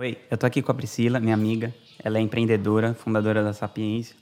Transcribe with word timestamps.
Oi, 0.00 0.16
eu 0.30 0.38
tô 0.38 0.46
aqui 0.46 0.62
com 0.62 0.72
a 0.72 0.74
Priscila, 0.74 1.20
minha 1.20 1.34
amiga. 1.34 1.74
Ela 2.02 2.16
é 2.16 2.22
empreendedora, 2.22 2.94
fundadora 2.94 3.44
da 3.44 3.52
Sapiência. 3.52 4.16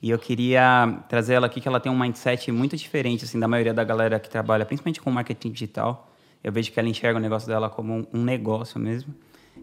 E 0.00 0.08
eu 0.08 0.20
queria 0.20 1.00
trazer 1.08 1.34
ela 1.34 1.48
aqui 1.48 1.60
que 1.60 1.66
ela 1.66 1.80
tem 1.80 1.90
um 1.90 1.98
mindset 1.98 2.52
muito 2.52 2.76
diferente 2.76 3.24
assim 3.24 3.36
da 3.36 3.48
maioria 3.48 3.74
da 3.74 3.82
galera 3.82 4.20
que 4.20 4.30
trabalha, 4.30 4.64
principalmente 4.64 5.00
com 5.00 5.10
marketing 5.10 5.50
digital. 5.50 6.12
Eu 6.44 6.52
vejo 6.52 6.70
que 6.70 6.78
ela 6.78 6.88
enxerga 6.88 7.18
o 7.18 7.20
negócio 7.20 7.48
dela 7.48 7.68
como 7.68 8.06
um 8.14 8.22
negócio 8.22 8.78
mesmo. 8.78 9.12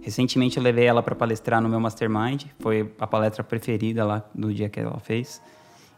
Recentemente 0.02 0.58
eu 0.58 0.64
levei 0.64 0.84
ela 0.84 1.02
para 1.02 1.16
palestrar 1.16 1.62
no 1.62 1.70
meu 1.70 1.80
mastermind, 1.80 2.44
foi 2.60 2.92
a 3.00 3.08
palestra 3.08 3.42
preferida 3.42 4.04
lá 4.04 4.22
do 4.36 4.54
dia 4.54 4.68
que 4.68 4.82
ela 4.82 5.00
fez. 5.00 5.42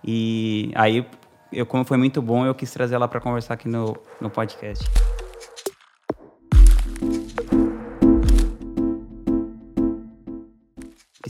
E 0.04 0.72
aí, 0.76 1.04
eu 1.52 1.66
como 1.66 1.84
foi 1.84 1.98
muito 1.98 2.22
bom, 2.22 2.46
eu 2.46 2.54
quis 2.54 2.72
trazer 2.72 2.94
ela 2.94 3.08
para 3.08 3.20
conversar 3.20 3.56
aqui 3.56 3.68
no, 3.68 3.98
no 4.22 4.30
podcast. 4.30 4.86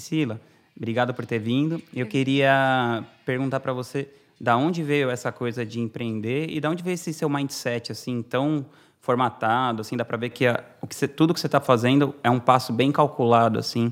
Priscila, 0.05 0.39
obrigado 0.77 1.15
por 1.15 1.25
ter 1.25 1.39
vindo. 1.39 1.81
Eu 1.91 2.05
queria 2.05 3.03
perguntar 3.25 3.59
para 3.59 3.73
você, 3.73 4.07
da 4.39 4.55
onde 4.55 4.83
veio 4.83 5.09
essa 5.09 5.31
coisa 5.31 5.65
de 5.65 5.79
empreender 5.79 6.47
e 6.47 6.61
da 6.61 6.69
onde 6.69 6.83
veio 6.83 6.93
esse 6.93 7.11
seu 7.11 7.27
mindset 7.27 7.91
assim 7.91 8.21
tão 8.21 8.63
formatado, 9.01 9.81
assim, 9.81 9.97
dá 9.97 10.05
para 10.05 10.17
ver 10.17 10.29
que, 10.29 10.45
a, 10.45 10.63
o 10.79 10.85
que 10.85 10.95
você, 10.95 11.07
tudo 11.07 11.33
que 11.33 11.39
você 11.39 11.47
está 11.47 11.59
fazendo 11.59 12.13
é 12.23 12.29
um 12.29 12.39
passo 12.39 12.71
bem 12.71 12.91
calculado, 12.91 13.57
assim, 13.57 13.91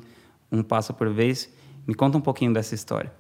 um 0.52 0.62
passo 0.62 0.94
por 0.94 1.10
vez. 1.10 1.52
Me 1.88 1.96
conta 1.96 2.16
um 2.16 2.22
pouquinho 2.22 2.54
dessa 2.54 2.76
história. 2.76 3.12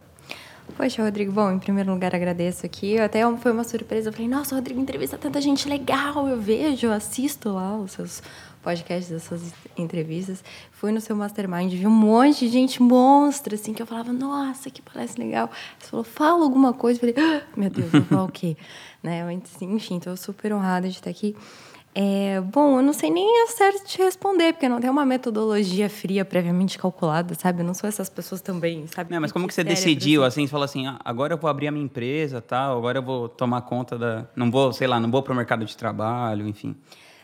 Poxa, 0.76 1.04
Rodrigo, 1.04 1.32
bom, 1.32 1.52
em 1.52 1.60
primeiro 1.60 1.92
lugar 1.92 2.16
agradeço 2.16 2.66
aqui. 2.66 2.98
Até 2.98 3.22
foi 3.38 3.52
uma 3.52 3.64
surpresa. 3.64 4.10
Eu 4.10 4.14
falei, 4.14 4.28
nossa, 4.28 4.56
Rodrigo, 4.56 4.80
entrevista 4.80 5.18
tanta 5.18 5.40
gente 5.40 5.70
legal. 5.70 6.28
Eu 6.28 6.40
vejo, 6.42 6.90
assisto 6.90 7.50
lá 7.50 7.78
os 7.78 7.92
seus 7.92 8.24
podcasts, 8.64 9.12
as 9.12 9.24
suas 9.24 9.54
entrevistas. 9.78 10.44
Fui 10.72 10.92
no 10.92 11.02
seu 11.02 11.16
mastermind, 11.16 11.72
vi 11.72 11.86
um 11.86 11.92
monte 11.92 12.46
de 12.46 12.52
gente 12.52 12.82
monstra, 12.82 13.56
assim, 13.56 13.74
que 13.74 13.82
eu 13.82 13.86
falava, 13.86 14.12
nossa, 14.12 14.72
que 14.72 14.82
palestra 14.82 15.24
legal. 15.24 15.52
Você 15.78 15.90
falou, 15.90 16.04
fala 16.04 16.44
alguma 16.44 16.74
coisa. 16.74 16.98
Eu 16.98 17.14
falei, 17.14 17.16
ah, 17.18 17.44
meu 17.56 17.70
Deus, 17.70 17.92
vou 17.92 18.02
falar 18.02 18.24
o 18.24 18.32
quê? 18.32 18.58
né? 19.04 19.22
Enfim, 19.62 19.98
estou 19.98 20.18
super 20.18 20.54
honrada 20.54 20.88
de 20.90 20.96
estar 20.96 21.10
aqui. 21.10 21.36
É, 21.96 22.42
bom, 22.42 22.78
eu 22.80 22.82
não 22.82 22.94
sei 22.94 23.12
nem 23.12 23.48
certo 23.48 23.86
te 23.86 24.00
responder, 24.00 24.54
porque 24.54 24.68
não 24.68 24.82
tem 24.82 24.90
uma 24.90 25.06
metodologia 25.06 25.88
fria 25.90 26.26
previamente 26.26 26.78
calculada, 26.78 27.36
sabe? 27.36 27.62
Eu 27.62 27.66
não 27.66 27.74
sou 27.74 27.88
essas 27.88 28.10
pessoas 28.10 28.42
também, 28.42 28.88
sabe? 28.88 29.12
Não, 29.12 29.22
mas 29.22 29.32
como 29.32 29.48
que 29.48 29.54
você 29.54 29.64
decidiu, 29.64 30.24
assim, 30.24 30.48
você 30.48 30.52
falou 30.52 30.66
assim, 30.66 30.88
ah, 30.88 31.00
agora 31.06 31.34
eu 31.34 31.38
vou 31.38 31.50
abrir 31.50 31.68
a 31.68 31.72
minha 31.72 31.86
empresa, 31.86 32.42
tal, 32.42 32.80
agora 32.80 32.98
eu 32.98 33.04
vou 33.04 33.30
tomar 33.30 33.62
conta 33.62 33.98
da... 33.98 34.26
Não 34.36 34.50
vou, 34.50 34.74
sei 34.74 34.88
lá, 34.88 35.00
não 35.00 35.12
vou 35.12 35.22
para 35.22 35.34
o 35.34 35.36
mercado 35.36 35.66
de 35.66 35.78
trabalho, 35.78 36.48
enfim. 36.48 36.76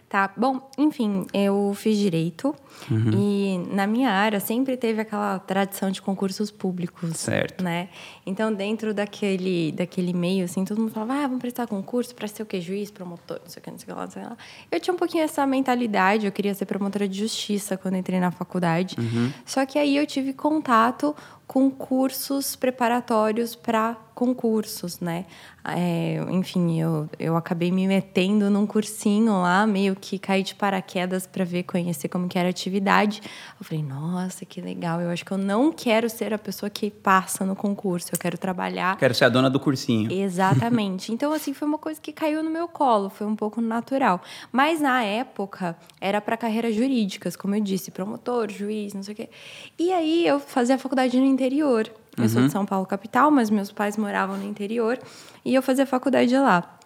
Tá, 0.10 0.32
bom, 0.36 0.68
enfim, 0.76 1.28
eu 1.32 1.72
fiz 1.76 1.96
direito 1.96 2.56
uhum. 2.90 3.12
e 3.14 3.58
na 3.72 3.86
minha 3.86 4.10
área 4.10 4.40
sempre 4.40 4.76
teve 4.76 5.00
aquela 5.02 5.38
tradição 5.38 5.92
de 5.92 6.02
concursos 6.02 6.50
públicos, 6.50 7.16
certo. 7.16 7.64
né? 7.64 7.90
Então, 8.30 8.54
dentro 8.54 8.94
daquele, 8.94 9.72
daquele 9.72 10.14
meio, 10.14 10.46
assim, 10.46 10.64
todo 10.64 10.80
mundo 10.80 10.92
falava, 10.92 11.14
ah, 11.14 11.22
vamos 11.24 11.40
prestar 11.40 11.66
concurso 11.66 12.14
para 12.14 12.28
ser 12.28 12.44
o 12.44 12.46
quê? 12.46 12.62
Juiz, 12.62 12.92
promotor, 12.92 13.40
não 13.44 13.50
sei 13.50 13.60
o 13.60 13.64
que, 13.64 13.72
não 13.72 13.80
sei 13.80 13.86
o 13.86 13.88
que 13.88 13.94
lá, 13.94 14.06
não 14.06 14.12
sei 14.12 14.22
o 14.22 14.26
que 14.26 14.32
lá. 14.32 14.38
Eu 14.72 14.80
tinha 14.80 14.94
um 14.94 14.98
pouquinho 14.98 15.24
essa 15.24 15.46
mentalidade, 15.48 16.28
eu 16.28 16.32
queria 16.32 16.54
ser 16.54 16.66
promotora 16.66 17.08
de 17.08 17.18
justiça 17.18 17.76
quando 17.76 17.96
entrei 17.96 18.20
na 18.20 18.30
faculdade. 18.30 18.96
Uhum. 19.00 19.34
Só 19.46 19.66
que 19.66 19.80
aí 19.80 19.98
eu 19.98 20.06
tive 20.06 20.32
contato 20.32 21.16
com 21.50 21.72
cursos 21.72 22.56
preparatórios 22.56 23.56
para 23.56 23.98
concursos, 24.14 25.00
né? 25.00 25.26
É, 25.66 26.24
enfim, 26.30 26.80
eu, 26.80 27.10
eu 27.18 27.36
acabei 27.36 27.72
me 27.72 27.88
metendo 27.88 28.52
num 28.52 28.68
cursinho 28.68 29.32
lá, 29.42 29.66
meio 29.66 29.96
que 29.96 30.20
caí 30.20 30.44
de 30.44 30.54
paraquedas 30.54 31.26
para 31.26 31.44
ver, 31.44 31.64
conhecer 31.64 32.08
como 32.08 32.28
que 32.28 32.38
era 32.38 32.50
a 32.50 32.52
atividade. 32.52 33.22
Eu 33.60 33.66
falei, 33.66 33.84
nossa, 33.84 34.46
que 34.46 34.62
legal. 34.62 35.02
Eu 35.02 35.10
acho 35.10 35.26
que 35.26 35.32
eu 35.32 35.40
não 35.40 35.72
quero 35.72 36.08
ser 36.08 36.36
a 36.36 36.38
pessoa 36.38 36.70
que 36.70 36.92
passa 36.92 37.44
no 37.44 37.56
concurso. 37.56 38.10
Eu 38.14 38.19
quero 38.20 38.38
trabalhar. 38.38 38.98
Quero 38.98 39.16
ser 39.16 39.26
a 39.26 39.30
dona 39.30 39.50
do 39.50 39.60
cursinho. 39.60 40.12
Exatamente. 40.12 41.12
então, 41.14 41.32
assim, 41.34 41.54
foi 41.54 41.68
uma 41.68 41.78
coisa 41.78 42.00
que 42.00 42.12
caiu 42.12 42.44
no 42.44 42.50
meu 42.50 42.68
colo, 42.68 43.10
foi 43.10 43.26
um 43.26 43.36
pouco 43.36 43.62
natural. 43.62 44.22
Mas 44.52 44.82
na 44.82 45.04
época 45.04 45.76
era 46.00 46.22
para 46.22 46.38
carreiras 46.38 46.76
jurídicas, 46.76 47.36
como 47.36 47.56
eu 47.56 47.62
disse, 47.62 47.90
promotor, 47.92 48.52
juiz, 48.52 48.94
não 48.94 49.02
sei 49.02 49.14
o 49.14 49.18
quê. 49.18 49.30
E 49.78 49.92
aí 49.92 50.28
eu 50.28 50.40
fazia 50.40 50.76
a 50.76 50.78
faculdade 50.78 51.20
no 51.20 51.26
interior. 51.26 51.90
Eu 52.18 52.24
uhum. 52.24 52.30
sou 52.30 52.42
de 52.42 52.48
uhum. 52.48 52.52
São 52.52 52.66
Paulo 52.66 52.86
capital, 52.86 53.32
mas 53.32 53.50
meus 53.50 53.72
pais 53.72 53.96
moravam 53.96 54.38
no 54.38 54.46
interior 54.46 55.00
e 55.46 55.56
eu 55.56 55.62
fazia 55.62 55.86
faculdade 55.86 56.36
lá. 56.36 56.79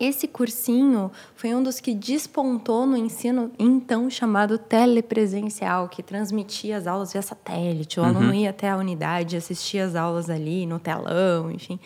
Esse 0.00 0.28
cursinho 0.28 1.10
foi 1.34 1.54
um 1.54 1.62
dos 1.62 1.80
que 1.80 1.92
despontou 1.92 2.86
no 2.86 2.96
ensino 2.96 3.50
então 3.58 4.08
chamado 4.08 4.56
telepresencial, 4.56 5.88
que 5.88 6.02
transmitia 6.02 6.76
as 6.76 6.86
aulas 6.86 7.12
via 7.12 7.22
satélite. 7.22 7.98
O 7.98 8.02
uhum. 8.02 8.08
aluno 8.08 8.34
ia 8.34 8.50
até 8.50 8.70
a 8.70 8.76
unidade, 8.76 9.36
assistia 9.36 9.84
as 9.84 9.96
aulas 9.96 10.30
ali 10.30 10.66
no 10.66 10.78
telão, 10.78 11.50
enfim. 11.50 11.80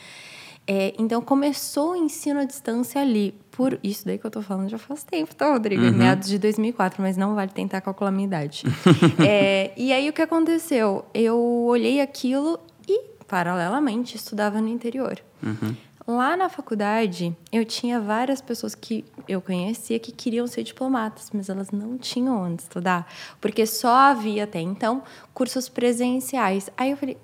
É, 0.67 0.95
então 0.97 1.21
começou 1.21 1.93
o 1.93 1.97
ensino 1.97 2.41
à 2.41 2.45
distância 2.45 3.01
ali. 3.01 3.35
Por 3.51 3.79
isso 3.83 4.07
daí 4.07 4.19
que 4.19 4.27
eu 4.27 4.31
tô 4.31 4.43
falando 4.43 4.69
já 4.69 4.79
faz 4.79 5.03
tempo, 5.03 5.35
tá, 5.35 5.51
Rodrigo? 5.51 5.83
Uhum. 5.83 5.93
Meados 5.93 6.29
de 6.29 6.39
2004, 6.39 7.03
mas 7.03 7.17
não 7.17 7.35
vale 7.35 7.51
tentar 7.51 7.81
calcular 7.81 8.11
a 8.11 8.13
minha 8.13 8.27
idade. 8.27 8.65
é, 9.27 9.73
e 9.77 9.93
aí 9.93 10.09
o 10.09 10.13
que 10.13 10.23
aconteceu? 10.23 11.05
Eu 11.13 11.39
olhei 11.39 12.01
aquilo 12.01 12.61
e, 12.87 13.01
paralelamente, 13.27 14.17
estudava 14.17 14.61
no 14.61 14.69
interior. 14.69 15.19
Uhum. 15.43 15.75
Lá 16.15 16.37
na 16.37 16.51
faculdade, 16.51 17.35
eu 17.51 17.65
tinha 17.65 17.99
várias 17.99 18.43
pessoas 18.43 18.75
que 18.75 19.03
eu 19.27 19.41
conhecia 19.41 19.99
que 19.99 20.13
queriam 20.13 20.47
ser 20.47 20.63
diplomatas, 20.63 21.31
mas 21.33 21.49
elas 21.49 21.71
não 21.71 21.97
tinham 21.97 22.37
onde 22.39 22.61
estudar, 22.61 23.11
porque 23.41 23.65
só 23.65 23.95
havia 23.95 24.45
até 24.45 24.61
então 24.61 25.03
cursos 25.33 25.71
presenciais. 25.71 26.69
Aí 26.77 26.91
eu 26.91 26.99
falei, 26.99 27.17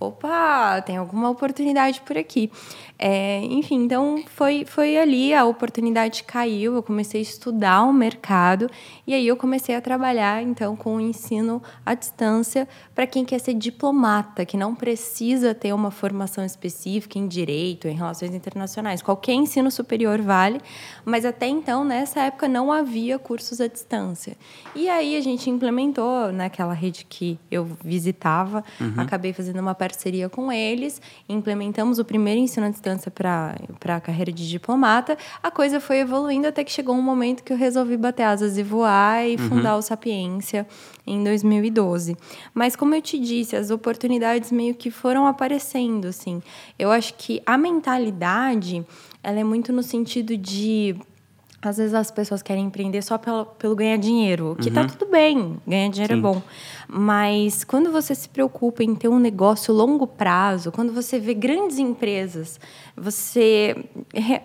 opa, 0.00 0.80
tem 0.80 0.96
alguma 0.96 1.28
oportunidade 1.28 2.00
por 2.00 2.16
aqui. 2.16 2.50
É, 2.98 3.40
enfim, 3.44 3.84
então 3.84 4.22
foi, 4.26 4.64
foi 4.66 4.98
ali, 4.98 5.32
a 5.32 5.44
oportunidade 5.44 6.22
caiu, 6.24 6.74
eu 6.74 6.82
comecei 6.82 7.20
a 7.20 7.22
estudar 7.22 7.82
o 7.84 7.92
mercado 7.92 8.68
e 9.06 9.14
aí 9.14 9.26
eu 9.26 9.36
comecei 9.36 9.74
a 9.74 9.80
trabalhar 9.80 10.42
então 10.42 10.76
com 10.76 10.96
o 10.96 11.00
ensino 11.00 11.62
à 11.84 11.94
distância 11.94 12.68
para 12.94 13.06
quem 13.06 13.24
quer 13.24 13.38
ser 13.38 13.54
diplomata, 13.54 14.44
que 14.44 14.56
não 14.56 14.74
precisa 14.74 15.54
ter 15.54 15.72
uma 15.72 15.90
formação 15.90 16.44
específica 16.44 17.18
em 17.18 17.26
direito, 17.26 17.88
em 17.88 17.94
relações 17.94 18.34
internacionais. 18.34 19.00
Qualquer 19.00 19.32
ensino 19.32 19.70
superior 19.70 20.20
vale, 20.20 20.60
mas 21.04 21.24
até 21.24 21.48
então, 21.48 21.84
nessa 21.84 22.20
época, 22.20 22.48
não 22.48 22.70
havia 22.70 23.18
cursos 23.18 23.60
à 23.60 23.66
distância. 23.66 24.36
E 24.74 24.88
aí 24.88 25.16
a 25.16 25.20
gente 25.20 25.48
implementou 25.48 26.32
naquela 26.32 26.74
rede 26.74 27.06
que 27.08 27.38
eu 27.50 27.66
visitava, 27.82 28.62
uhum. 28.80 28.94
acabei 28.98 29.32
fazendo 29.32 29.60
uma 29.60 29.74
parceria 29.90 30.28
com 30.28 30.52
eles, 30.52 31.00
implementamos 31.28 31.98
o 31.98 32.04
primeiro 32.04 32.40
ensino 32.40 32.66
à 32.66 32.70
distância 32.70 33.10
para 33.10 33.56
a 33.96 34.00
carreira 34.00 34.32
de 34.32 34.48
diplomata. 34.48 35.18
A 35.42 35.50
coisa 35.50 35.80
foi 35.80 35.98
evoluindo 35.98 36.46
até 36.46 36.62
que 36.62 36.70
chegou 36.70 36.94
um 36.94 37.02
momento 37.02 37.42
que 37.42 37.52
eu 37.52 37.56
resolvi 37.56 37.96
bater 37.96 38.22
asas 38.22 38.56
e 38.56 38.62
voar 38.62 39.26
e 39.26 39.36
uhum. 39.36 39.48
fundar 39.48 39.76
o 39.76 39.82
Sapiência 39.82 40.66
em 41.06 41.22
2012. 41.24 42.16
Mas 42.54 42.76
como 42.76 42.94
eu 42.94 43.02
te 43.02 43.18
disse, 43.18 43.56
as 43.56 43.70
oportunidades 43.70 44.52
meio 44.52 44.74
que 44.74 44.90
foram 44.90 45.26
aparecendo, 45.26 46.06
assim. 46.06 46.40
Eu 46.78 46.90
acho 46.90 47.14
que 47.14 47.42
a 47.44 47.58
mentalidade, 47.58 48.84
ela 49.22 49.40
é 49.40 49.44
muito 49.44 49.72
no 49.72 49.82
sentido 49.82 50.36
de 50.36 50.96
às 51.62 51.76
vezes 51.76 51.92
as 51.92 52.10
pessoas 52.10 52.42
querem 52.42 52.64
empreender 52.64 53.02
só 53.02 53.18
pelo, 53.18 53.44
pelo 53.44 53.76
ganhar 53.76 53.98
dinheiro, 53.98 54.56
que 54.60 54.70
tá 54.70 54.80
uhum. 54.80 54.86
tá 54.86 54.94
tudo 54.94 55.10
bem, 55.10 55.60
ganhar 55.66 55.90
dinheiro 55.90 56.14
é 56.14 56.16
Sim. 56.16 56.20
é 56.20 56.22
bom. 56.22 56.42
Mas 56.88 57.64
quando 57.64 57.92
você 57.92 58.14
se 58.14 58.28
preocupa 58.28 58.82
em 58.82 58.94
ter 58.94 59.08
um 59.08 59.18
negócio 59.18 59.74
longo 59.74 60.06
prazo, 60.06 60.72
quando 60.72 60.92
você 60.92 61.18
vê 61.18 61.34
grandes 61.34 61.78
empresas, 61.78 62.58
você 62.96 63.76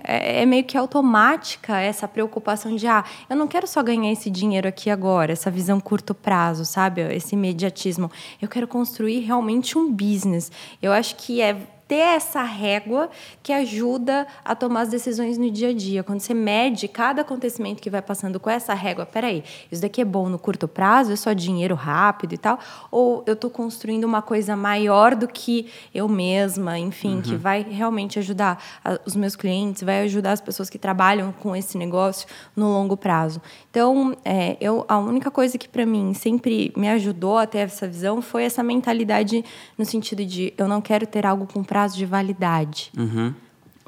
é, 0.03 0.41
é 0.41 0.45
meio 0.45 0.65
que 0.65 0.77
automática 0.77 1.79
essa 1.79 2.05
preocupação 2.07 2.75
de 2.75 2.85
ah, 2.85 3.03
eu 3.29 3.35
não 3.35 3.47
quero 3.47 3.65
só 3.65 3.81
ganhar 3.81 4.11
esse 4.11 4.29
dinheiro 4.29 4.67
aqui 4.67 4.89
agora, 4.89 5.31
essa 5.31 5.49
visão 5.49 5.79
curto 5.79 6.13
prazo, 6.13 6.65
sabe? 6.65 7.01
Esse 7.15 7.35
imediatismo. 7.35 8.11
Eu 8.41 8.49
quero 8.49 8.67
construir 8.67 9.19
realmente 9.21 9.77
um 9.77 9.89
business. 9.91 10.51
Eu 10.81 10.91
acho 10.91 11.15
que 11.15 11.39
é 11.41 11.74
ter 11.87 11.95
essa 11.95 12.41
régua 12.41 13.09
que 13.43 13.53
ajuda 13.53 14.25
a 14.43 14.55
tomar 14.55 14.81
as 14.81 14.89
decisões 14.89 15.37
no 15.37 15.51
dia 15.51 15.69
a 15.69 15.73
dia. 15.73 16.03
Quando 16.03 16.19
você 16.19 16.33
mede 16.33 16.87
cada 16.87 17.21
acontecimento 17.21 17.81
que 17.81 17.89
vai 17.89 18.01
passando 18.01 18.39
com 18.39 18.49
essa 18.49 18.73
régua, 18.73 19.05
peraí, 19.05 19.43
isso 19.71 19.81
daqui 19.81 20.01
é 20.01 20.05
bom 20.05 20.27
no 20.27 20.39
curto 20.39 20.67
prazo, 20.67 21.11
é 21.11 21.15
só 21.15 21.31
dinheiro 21.33 21.75
rápido 21.75 22.33
e 22.33 22.37
tal, 22.37 22.59
ou 22.89 23.23
eu 23.27 23.33
estou 23.33 23.49
construindo 23.49 24.03
uma 24.03 24.21
coisa 24.21 24.55
maior 24.55 25.15
do 25.15 25.27
que 25.27 25.69
eu 25.93 26.07
mesma, 26.07 26.79
enfim, 26.79 27.15
uhum. 27.15 27.21
que 27.21 27.35
vai 27.35 27.61
realmente 27.61 28.17
ajudar 28.17 28.63
os 29.05 29.15
meus 29.15 29.35
clientes, 29.35 29.83
vai 29.83 30.03
ajudar 30.03 30.31
as 30.31 30.41
pessoas 30.41 30.69
que 30.69 30.79
trabalham 30.79 31.31
com 31.31 31.55
esse 31.55 31.77
negócio 31.77 32.27
no 32.55 32.67
longo 32.67 32.97
prazo. 32.97 33.41
Então, 33.69 34.17
é, 34.25 34.57
eu, 34.59 34.85
a 34.87 34.97
única 34.97 35.29
coisa 35.29 35.57
que 35.57 35.69
para 35.69 35.85
mim 35.85 36.13
sempre 36.13 36.73
me 36.75 36.89
ajudou 36.89 37.37
a 37.37 37.45
ter 37.45 37.59
essa 37.59 37.87
visão 37.87 38.21
foi 38.21 38.43
essa 38.43 38.63
mentalidade 38.63 39.45
no 39.77 39.85
sentido 39.85 40.25
de 40.25 40.53
eu 40.57 40.67
não 40.67 40.81
quero 40.81 41.05
ter 41.05 41.25
algo 41.25 41.45
com 41.45 41.63
prazo 41.63 41.74
de 41.95 42.05
validade. 42.05 42.91
Uhum. 42.97 43.33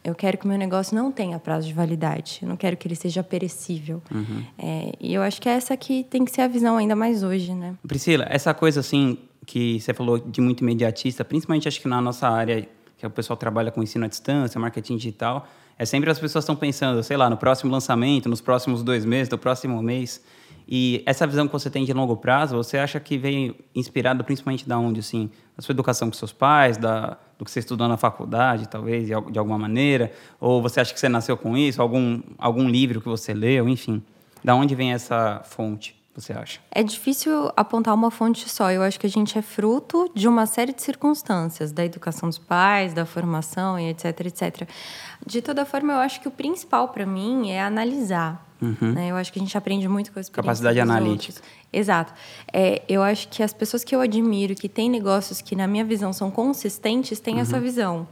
Eu 0.04 0.16
quero 0.16 0.38
que 0.38 0.46
o 0.46 0.48
meu 0.48 0.58
negócio 0.58 0.96
não 0.96 1.12
tenha 1.12 1.38
prazo 1.38 1.68
de 1.68 1.74
validade. 1.74 2.40
Eu 2.42 2.48
não 2.48 2.56
quero 2.56 2.78
que 2.78 2.88
ele 2.88 2.96
seja 2.96 3.22
perecível. 3.22 4.02
Uhum. 4.10 4.44
É, 4.58 4.94
e 5.02 5.14
eu 5.14 5.22
acho 5.22 5.42
que 5.42 5.50
essa 5.50 5.76
que 5.76 6.04
tem 6.04 6.24
que 6.24 6.32
ser 6.32 6.42
a 6.42 6.48
visão 6.48 6.78
ainda 6.78 6.96
mais 6.96 7.24
hoje, 7.24 7.54
né? 7.54 7.76
Priscila, 7.86 8.26
essa 8.30 8.54
coisa 8.54 8.80
assim 8.80 9.18
que 9.46 9.80
você 9.80 9.94
falou 9.94 10.18
de 10.18 10.40
muito 10.40 10.62
imediatista, 10.62 11.26
principalmente 11.26 11.68
acho 11.68 11.82
que 11.82 11.88
na 11.88 12.02
nossa 12.02 12.28
área, 12.30 12.68
que 12.98 13.06
o 13.06 13.10
pessoal 13.10 13.36
trabalha 13.36 13.72
com 13.72 13.84
ensino 13.84 14.06
à 14.06 14.08
distância, 14.08 14.60
marketing 14.60 14.98
digital, 14.98 15.48
é 15.78 15.86
sempre 15.86 16.10
as 16.10 16.20
pessoas 16.20 16.44
estão 16.44 16.56
pensando, 16.56 17.02
sei 17.04 17.18
lá, 17.18 17.30
no 17.30 17.38
próximo 17.38 17.72
lançamento, 17.72 18.28
nos 18.28 18.42
próximos 18.42 18.84
dois 18.84 19.06
meses, 19.06 19.30
no 19.30 19.38
próximo 19.38 19.82
mês. 19.82 20.22
E 20.68 21.02
essa 21.06 21.26
visão 21.26 21.48
que 21.48 21.54
você 21.54 21.70
tem 21.70 21.86
de 21.86 21.94
longo 21.94 22.18
prazo, 22.18 22.58
você 22.58 22.78
acha 22.78 23.00
que 23.00 23.18
veio 23.18 23.56
inspirado 23.74 24.24
principalmente 24.24 24.68
da 24.68 24.78
onde, 24.78 25.00
assim? 25.00 25.30
Da 25.56 25.64
sua 25.64 25.72
educação 25.72 26.10
com 26.10 26.14
seus 26.16 26.34
pais, 26.34 26.78
da, 26.78 27.18
do 27.38 27.46
que 27.46 27.52
você 27.52 27.60
estudou 27.60 27.88
na 27.88 27.96
faculdade, 27.96 28.68
talvez, 28.68 29.08
de, 29.08 29.32
de 29.32 29.40
alguma 29.40 29.58
maneira? 29.58 30.12
Ou 30.40 30.62
você 30.62 30.82
acha 30.82 30.94
que 30.94 31.00
você 31.00 31.08
nasceu 31.08 31.38
com 31.38 31.56
isso? 31.56 31.82
Algum, 31.82 32.22
algum 32.38 32.68
livro 32.68 33.00
que 33.00 33.08
você 33.08 33.34
leu, 33.34 33.70
enfim? 33.70 34.04
Da 34.44 34.56
onde 34.56 34.76
vem 34.76 34.92
essa 34.92 35.42
fonte? 35.46 35.98
você 36.22 36.34
acha? 36.34 36.60
É 36.72 36.82
difícil 36.82 37.52
apontar 37.56 37.94
uma 37.94 38.10
fonte 38.10 38.50
só. 38.50 38.72
Eu 38.72 38.82
acho 38.82 39.00
que 39.00 39.06
a 39.06 39.10
gente 39.10 39.38
é 39.38 39.42
fruto 39.42 40.12
de 40.16 40.28
uma 40.28 40.48
série 40.48 40.74
de 40.74 40.82
circunstâncias, 40.82 41.72
da 41.72 41.86
educação 41.86 42.28
dos 42.28 42.40
pais, 42.40 42.92
da 42.92 43.06
formação 43.06 43.80
e 43.80 43.90
etc, 43.90 44.22
etc. 44.22 44.68
De 45.26 45.44
toda 45.44 45.64
forma, 45.64 45.94
eu 45.94 46.00
acho 46.00 46.20
que 46.20 46.28
o 46.28 46.32
principal 46.32 46.88
para 46.90 47.06
mim 47.06 47.52
é 47.52 47.62
analisar. 47.62 48.47
Uhum. 48.62 48.94
Né? 48.94 49.12
Eu 49.12 49.16
acho 49.16 49.32
que 49.32 49.40
a 49.40 49.42
gente 49.42 49.58
aprende 49.58 49.88
muito 49.88 50.12
com 50.12 50.20
a 50.20 50.22
experiência 50.22 50.44
Capacidade 50.44 50.80
analítica. 50.80 51.40
Outros. 51.40 51.58
Exato. 51.72 52.14
É, 52.52 52.82
eu 52.88 53.04
acho 53.04 53.28
que 53.28 53.44
as 53.44 53.54
pessoas 53.54 53.84
que 53.84 53.96
eu 53.96 54.02
admiro, 54.02 54.56
que 54.56 54.68
têm 54.68 54.90
negócios 54.90 55.42
que, 55.42 55.56
na 55.56 55.68
minha 55.68 55.86
visão, 55.86 56.12
são 56.12 56.32
consistentes, 56.32 57.20
têm 57.20 57.36
uhum. 57.36 57.42
essa 57.42 57.60
visão. 57.60 58.08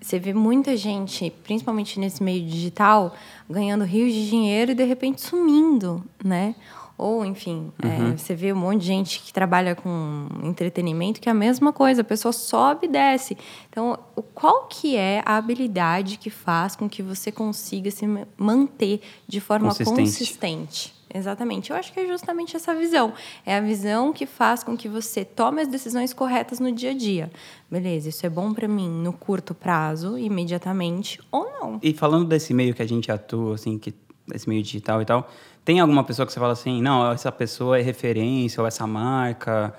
Você 0.00 0.18
vê 0.18 0.32
muita 0.32 0.76
gente, 0.76 1.32
principalmente 1.42 1.98
nesse 1.98 2.22
meio 2.22 2.44
digital, 2.46 3.16
ganhando 3.50 3.84
rios 3.84 4.12
de 4.12 4.30
dinheiro 4.30 4.70
e 4.70 4.74
de 4.74 4.84
repente 4.84 5.20
sumindo, 5.20 6.04
né? 6.22 6.54
Ou, 6.98 7.24
enfim, 7.24 7.72
é, 7.80 7.86
uhum. 7.86 8.12
é, 8.12 8.16
você 8.16 8.34
vê 8.34 8.52
um 8.52 8.56
monte 8.56 8.80
de 8.80 8.86
gente 8.86 9.22
que 9.22 9.32
trabalha 9.32 9.76
com 9.76 10.26
entretenimento 10.42 11.20
que 11.20 11.28
é 11.28 11.32
a 11.32 11.34
mesma 11.34 11.72
coisa, 11.72 12.00
a 12.00 12.04
pessoa 12.04 12.32
sobe 12.32 12.86
e 12.86 12.90
desce. 12.90 13.38
Então, 13.70 13.96
qual 14.34 14.66
que 14.66 14.96
é 14.96 15.22
a 15.24 15.36
habilidade 15.36 16.18
que 16.18 16.28
faz 16.28 16.74
com 16.74 16.88
que 16.88 17.00
você 17.00 17.30
consiga 17.30 17.88
se 17.92 18.04
manter 18.36 19.00
de 19.28 19.40
forma 19.40 19.72
consistente? 19.72 20.92
Exatamente. 21.14 21.70
Eu 21.70 21.76
acho 21.76 21.92
que 21.92 22.00
é 22.00 22.06
justamente 22.06 22.56
essa 22.56 22.74
visão. 22.74 23.14
É 23.46 23.56
a 23.56 23.60
visão 23.60 24.12
que 24.12 24.26
faz 24.26 24.62
com 24.62 24.76
que 24.76 24.88
você 24.88 25.24
tome 25.24 25.62
as 25.62 25.68
decisões 25.68 26.12
corretas 26.12 26.60
no 26.60 26.70
dia 26.72 26.90
a 26.90 26.94
dia. 26.94 27.30
Beleza, 27.70 28.08
isso 28.08 28.26
é 28.26 28.28
bom 28.28 28.52
para 28.52 28.68
mim 28.68 28.90
no 28.90 29.12
curto 29.12 29.54
prazo, 29.54 30.18
imediatamente, 30.18 31.20
ou 31.30 31.44
não. 31.44 31.78
E 31.82 31.94
falando 31.94 32.26
desse 32.26 32.52
meio 32.52 32.74
que 32.74 32.82
a 32.82 32.86
gente 32.86 33.10
atua, 33.10 33.54
assim, 33.54 33.78
que 33.78 33.94
esse 34.34 34.48
meio 34.48 34.62
digital 34.62 35.00
e 35.02 35.04
tal, 35.04 35.28
tem 35.64 35.80
alguma 35.80 36.04
pessoa 36.04 36.26
que 36.26 36.32
você 36.32 36.40
fala 36.40 36.52
assim, 36.52 36.80
não, 36.80 37.12
essa 37.12 37.30
pessoa 37.30 37.78
é 37.78 37.82
referência 37.82 38.60
ou 38.60 38.66
essa 38.66 38.86
marca? 38.86 39.74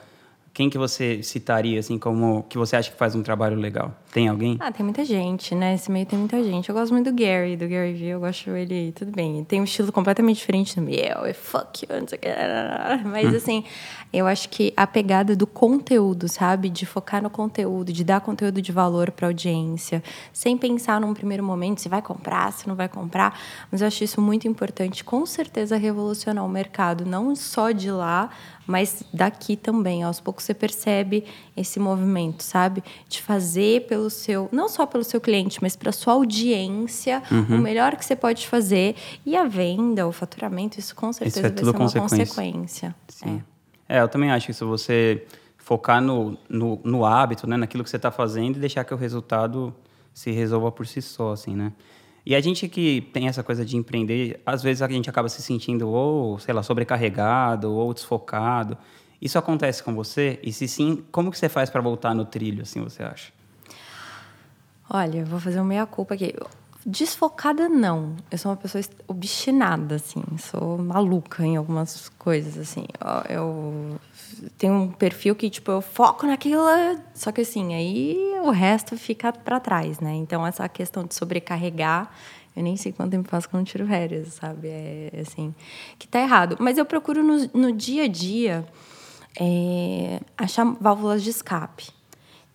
Quem 0.59 0.69
que 0.69 0.77
você 0.77 1.23
citaria 1.23 1.79
assim 1.79 1.97
como 1.97 2.43
que 2.49 2.57
você 2.57 2.75
acha 2.75 2.91
que 2.91 2.97
faz 2.97 3.15
um 3.15 3.23
trabalho 3.23 3.55
legal? 3.55 3.93
Tem 4.11 4.27
alguém? 4.27 4.57
Ah, 4.59 4.69
tem 4.69 4.83
muita 4.83 5.05
gente, 5.05 5.55
né? 5.55 5.75
Esse 5.75 5.89
meio 5.89 6.05
tem 6.05 6.19
muita 6.19 6.43
gente. 6.43 6.67
Eu 6.67 6.75
gosto 6.75 6.91
muito 6.91 7.09
do 7.09 7.17
Gary, 7.17 7.55
do 7.55 7.65
Gary 7.65 7.93
Vee, 7.93 8.09
eu 8.09 8.19
gosto 8.19 8.49
ele, 8.49 8.91
tudo 8.91 9.09
bem. 9.09 9.41
Tem 9.45 9.61
um 9.61 9.63
estilo 9.63 9.89
completamente 9.93 10.35
diferente 10.35 10.75
do 10.75 10.81
meu, 10.81 11.23
é 11.23 11.31
fuck 11.31 11.85
you, 11.85 12.01
não 12.01 12.05
sei 12.05 12.17
o 12.17 12.21
que. 12.21 12.27
Mas 13.07 13.31
hum. 13.31 13.37
assim, 13.37 13.63
eu 14.11 14.27
acho 14.27 14.49
que 14.49 14.73
a 14.75 14.85
pegada 14.85 15.33
do 15.33 15.47
conteúdo, 15.47 16.27
sabe? 16.27 16.69
De 16.69 16.85
focar 16.85 17.23
no 17.23 17.29
conteúdo, 17.29 17.93
de 17.93 18.03
dar 18.03 18.19
conteúdo 18.19 18.61
de 18.61 18.73
valor 18.73 19.11
para 19.11 19.27
audiência, 19.27 20.03
sem 20.33 20.57
pensar 20.57 20.99
num 20.99 21.13
primeiro 21.13 21.41
momento 21.41 21.79
se 21.79 21.87
vai 21.87 22.01
comprar, 22.01 22.51
se 22.51 22.67
não 22.67 22.75
vai 22.75 22.89
comprar. 22.89 23.39
Mas 23.71 23.79
eu 23.79 23.87
acho 23.87 24.03
isso 24.03 24.19
muito 24.19 24.45
importante, 24.45 25.05
com 25.05 25.25
certeza 25.25 25.77
revolucionar 25.77 26.43
o 26.43 26.49
mercado, 26.49 27.05
não 27.05 27.33
só 27.33 27.71
de 27.71 27.89
lá, 27.89 28.29
mas 28.69 29.01
daqui 29.11 29.55
também. 29.55 30.03
Aos 30.03 30.19
poucos 30.19 30.43
você 30.43 30.53
percebe 30.53 31.25
esse 31.57 31.79
movimento, 31.79 32.43
sabe? 32.43 32.83
De 33.07 33.19
fazer 33.19 33.87
pelo 33.87 34.11
seu, 34.11 34.47
não 34.51 34.69
só 34.69 34.85
pelo 34.85 35.03
seu 35.03 35.19
cliente, 35.19 35.57
mas 35.59 35.75
para 35.75 35.91
sua 35.91 36.13
audiência, 36.13 37.23
uhum. 37.31 37.57
o 37.57 37.61
melhor 37.61 37.95
que 37.95 38.05
você 38.05 38.15
pode 38.15 38.47
fazer. 38.47 38.95
E 39.25 39.35
a 39.35 39.45
venda, 39.45 40.07
o 40.07 40.11
faturamento, 40.11 40.79
isso 40.79 40.95
com 40.95 41.11
certeza 41.11 41.39
isso 41.39 41.47
é 41.47 41.49
vai 41.49 41.89
ser 41.89 41.99
uma 41.99 42.07
consequência. 42.07 42.25
consequência. 42.27 42.95
Sim. 43.07 43.41
É. 43.87 43.97
é, 43.97 44.01
eu 44.01 44.07
também 44.07 44.29
acho 44.29 44.45
que 44.45 44.53
se 44.53 44.63
você 44.63 45.25
focar 45.57 45.99
no, 45.99 46.37
no, 46.47 46.79
no 46.83 47.05
hábito, 47.05 47.47
né, 47.47 47.57
naquilo 47.57 47.83
que 47.83 47.89
você 47.89 47.95
está 47.95 48.11
fazendo 48.11 48.57
e 48.57 48.59
deixar 48.59 48.83
que 48.83 48.93
o 48.93 48.97
resultado 48.97 49.73
se 50.13 50.29
resolva 50.29 50.71
por 50.71 50.85
si 50.85 51.01
só, 51.01 51.31
assim, 51.31 51.55
né? 51.55 51.73
E 52.25 52.35
a 52.35 52.41
gente 52.41 52.67
que 52.67 53.01
tem 53.13 53.27
essa 53.27 53.41
coisa 53.41 53.65
de 53.65 53.77
empreender, 53.77 54.41
às 54.45 54.61
vezes 54.61 54.81
a 54.81 54.87
gente 54.87 55.09
acaba 55.09 55.29
se 55.29 55.41
sentindo 55.41 55.89
ou, 55.89 56.37
sei 56.39 56.53
lá, 56.53 56.61
sobrecarregado 56.61 57.71
ou 57.71 57.93
desfocado. 57.93 58.77
Isso 59.21 59.37
acontece 59.37 59.83
com 59.83 59.93
você? 59.93 60.39
E 60.43 60.51
se 60.51 60.67
sim, 60.67 61.03
como 61.11 61.31
que 61.31 61.37
você 61.37 61.49
faz 61.49 61.69
para 61.69 61.81
voltar 61.81 62.13
no 62.13 62.25
trilho, 62.25 62.61
assim, 62.63 62.81
você 62.81 63.03
acha? 63.03 63.31
Olha, 64.89 65.23
vou 65.25 65.39
fazer 65.39 65.59
uma 65.59 65.65
meia-culpa 65.65 66.15
aqui. 66.15 66.33
Desfocada, 66.89 67.69
não. 67.69 68.15
Eu 68.31 68.37
sou 68.39 68.49
uma 68.49 68.57
pessoa 68.57 68.83
obstinada, 69.07 69.95
assim. 69.95 70.23
Sou 70.39 70.75
maluca 70.79 71.45
em 71.45 71.55
algumas 71.55 72.09
coisas, 72.17 72.57
assim. 72.57 72.85
Eu 73.29 73.99
tenho 74.57 74.73
um 74.73 74.91
perfil 74.91 75.35
que, 75.35 75.51
tipo, 75.51 75.69
eu 75.69 75.81
foco 75.81 76.25
naquilo, 76.25 76.63
só 77.13 77.31
que, 77.31 77.41
assim, 77.41 77.75
aí 77.75 78.17
o 78.41 78.49
resto 78.49 78.97
fica 78.97 79.31
para 79.31 79.59
trás, 79.59 79.99
né? 79.99 80.15
Então, 80.15 80.45
essa 80.45 80.67
questão 80.67 81.05
de 81.05 81.13
sobrecarregar, 81.13 82.11
eu 82.55 82.63
nem 82.63 82.75
sei 82.75 82.91
quanto 82.91 83.11
tempo 83.11 83.29
faço 83.29 83.47
quando 83.47 83.67
tiro 83.67 83.85
férias, 83.85 84.33
sabe? 84.33 84.67
É, 84.69 85.11
assim, 85.21 85.53
que 85.99 86.07
tá 86.07 86.19
errado. 86.19 86.57
Mas 86.59 86.79
eu 86.79 86.85
procuro 86.85 87.23
no, 87.23 87.49
no 87.53 87.71
dia 87.71 88.05
a 88.05 88.07
dia 88.07 88.65
é, 89.39 90.21
achar 90.35 90.65
válvulas 90.81 91.21
de 91.21 91.29
escape. 91.29 91.91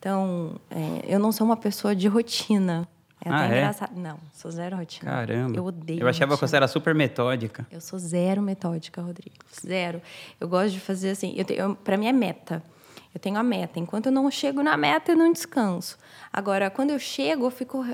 Então, 0.00 0.56
é, 0.72 1.04
eu 1.06 1.20
não 1.20 1.30
sou 1.30 1.46
uma 1.46 1.56
pessoa 1.56 1.94
de 1.94 2.08
rotina. 2.08 2.88
É 3.24 3.30
ah, 3.30 3.44
até 3.44 3.54
é? 3.54 3.58
engraçado. 3.58 3.98
Não, 3.98 4.18
sou 4.32 4.50
zero 4.50 4.76
rotina. 4.76 5.10
Caramba. 5.10 5.56
Eu 5.56 5.64
odeio. 5.64 6.00
Eu 6.00 6.08
achava 6.08 6.32
rotina. 6.32 6.46
que 6.46 6.50
você 6.50 6.56
era 6.56 6.68
super 6.68 6.94
metódica. 6.94 7.66
Eu 7.70 7.80
sou 7.80 7.98
zero 7.98 8.42
metódica, 8.42 9.00
Rodrigo. 9.00 9.36
Zero. 9.66 10.02
Eu 10.38 10.48
gosto 10.48 10.72
de 10.72 10.80
fazer 10.80 11.10
assim. 11.10 11.34
Eu, 11.36 11.46
eu, 11.54 11.74
para 11.74 11.96
mim 11.96 12.06
é 12.06 12.12
meta. 12.12 12.62
Eu 13.14 13.20
tenho 13.20 13.38
a 13.38 13.42
meta. 13.42 13.78
Enquanto 13.78 14.06
eu 14.06 14.12
não 14.12 14.30
chego 14.30 14.62
na 14.62 14.76
meta, 14.76 15.12
eu 15.12 15.16
não 15.16 15.32
descanso. 15.32 15.96
Agora, 16.32 16.68
quando 16.68 16.90
eu 16.90 16.98
chego, 16.98 17.46
eu 17.46 17.50
fico 17.50 17.84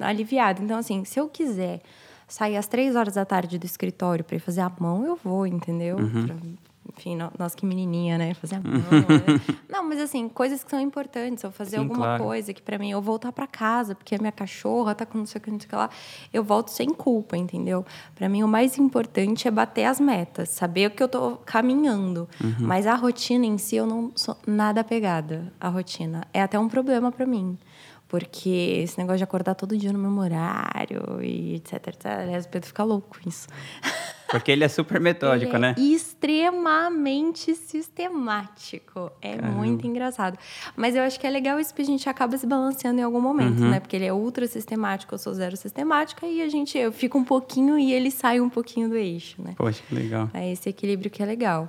aliviada. 0.00 0.62
Então, 0.62 0.78
assim, 0.78 1.04
se 1.04 1.18
eu 1.18 1.28
quiser 1.28 1.80
sair 2.28 2.56
às 2.56 2.66
três 2.66 2.96
horas 2.96 3.14
da 3.14 3.24
tarde 3.24 3.58
do 3.58 3.66
escritório 3.66 4.24
para 4.24 4.36
ir 4.36 4.40
fazer 4.40 4.62
a 4.62 4.72
mão, 4.80 5.06
eu 5.06 5.16
vou, 5.22 5.46
entendeu? 5.46 5.96
Uhum. 5.96 6.26
Pra, 6.26 6.36
enfim, 7.02 7.18
nós 7.36 7.54
que 7.54 7.66
menininha, 7.66 8.16
né? 8.16 8.32
Fazer 8.34 8.56
a 8.56 8.60
mão. 8.60 8.74
né? 8.74 9.56
Não, 9.68 9.88
mas 9.88 9.98
assim, 10.00 10.28
coisas 10.28 10.62
que 10.62 10.70
são 10.70 10.80
importantes. 10.80 11.42
Eu 11.42 11.50
fazer 11.50 11.76
Sim, 11.76 11.82
alguma 11.82 11.98
claro. 12.06 12.24
coisa 12.24 12.54
que 12.54 12.62
para 12.62 12.78
mim, 12.78 12.90
eu 12.90 13.02
voltar 13.02 13.32
para 13.32 13.46
casa, 13.46 13.94
porque 13.94 14.14
a 14.14 14.18
minha 14.18 14.30
cachorra 14.30 14.94
tá 14.94 15.04
com 15.04 15.18
não 15.18 15.26
sei 15.26 15.40
o 15.40 15.42
que, 15.42 15.50
não 15.50 15.58
sei 15.58 15.66
o 15.66 15.68
que 15.68 15.74
lá, 15.74 15.90
eu 16.32 16.44
volto 16.44 16.68
sem 16.68 16.90
culpa, 16.90 17.36
entendeu? 17.36 17.84
Para 18.14 18.28
mim, 18.28 18.42
o 18.44 18.48
mais 18.48 18.78
importante 18.78 19.48
é 19.48 19.50
bater 19.50 19.84
as 19.84 19.98
metas, 19.98 20.50
saber 20.50 20.86
o 20.86 20.90
que 20.90 21.02
eu 21.02 21.08
tô 21.08 21.36
caminhando. 21.44 22.28
Uhum. 22.42 22.54
Mas 22.60 22.86
a 22.86 22.94
rotina 22.94 23.44
em 23.44 23.58
si, 23.58 23.76
eu 23.76 23.86
não 23.86 24.12
sou 24.14 24.36
nada 24.46 24.80
apegada 24.80 25.52
à 25.60 25.68
rotina. 25.68 26.24
É 26.32 26.40
até 26.40 26.58
um 26.58 26.68
problema 26.68 27.10
para 27.10 27.26
mim. 27.26 27.58
Porque 28.06 28.82
esse 28.84 28.98
negócio 28.98 29.18
de 29.18 29.24
acordar 29.24 29.54
todo 29.54 29.74
dia 29.74 29.90
no 29.90 29.98
meu 29.98 30.22
horário 30.22 31.22
e 31.22 31.54
etc, 31.54 31.88
etc. 31.88 32.06
Aliás, 32.06 32.44
o 32.44 32.48
Pedro 32.50 32.68
fica 32.68 32.84
louco 32.84 33.16
com 33.18 33.28
isso. 33.28 33.48
Porque 34.32 34.50
ele 34.50 34.64
é 34.64 34.68
super 34.68 35.00
metódico, 35.00 35.52
ele 35.52 35.58
né? 35.58 35.74
É 35.78 35.80
extremamente 35.80 37.54
sistemático. 37.54 39.12
É 39.20 39.36
Caramba. 39.36 39.58
muito 39.58 39.86
engraçado. 39.86 40.38
Mas 40.76 40.96
eu 40.96 41.02
acho 41.02 41.20
que 41.20 41.26
é 41.26 41.30
legal 41.30 41.60
isso 41.60 41.74
que 41.74 41.82
a 41.82 41.84
gente 41.84 42.08
acaba 42.08 42.36
se 42.36 42.46
balanceando 42.46 43.00
em 43.00 43.04
algum 43.04 43.20
momento, 43.20 43.62
uhum. 43.62 43.70
né? 43.70 43.80
Porque 43.80 43.94
ele 43.94 44.06
é 44.06 44.12
ultra 44.12 44.46
sistemático, 44.46 45.14
eu 45.14 45.18
sou 45.18 45.32
zero 45.34 45.56
sistemática, 45.56 46.26
e 46.26 46.42
a 46.42 46.48
gente 46.48 46.76
eu 46.76 46.92
fico 46.92 47.18
um 47.18 47.24
pouquinho 47.24 47.78
e 47.78 47.92
ele 47.92 48.10
sai 48.10 48.40
um 48.40 48.48
pouquinho 48.48 48.88
do 48.88 48.96
eixo, 48.96 49.40
né? 49.40 49.54
Poxa, 49.56 49.82
que 49.88 49.94
legal. 49.94 50.28
É 50.34 50.50
esse 50.50 50.68
equilíbrio 50.68 51.10
que 51.10 51.22
é 51.22 51.26
legal. 51.26 51.68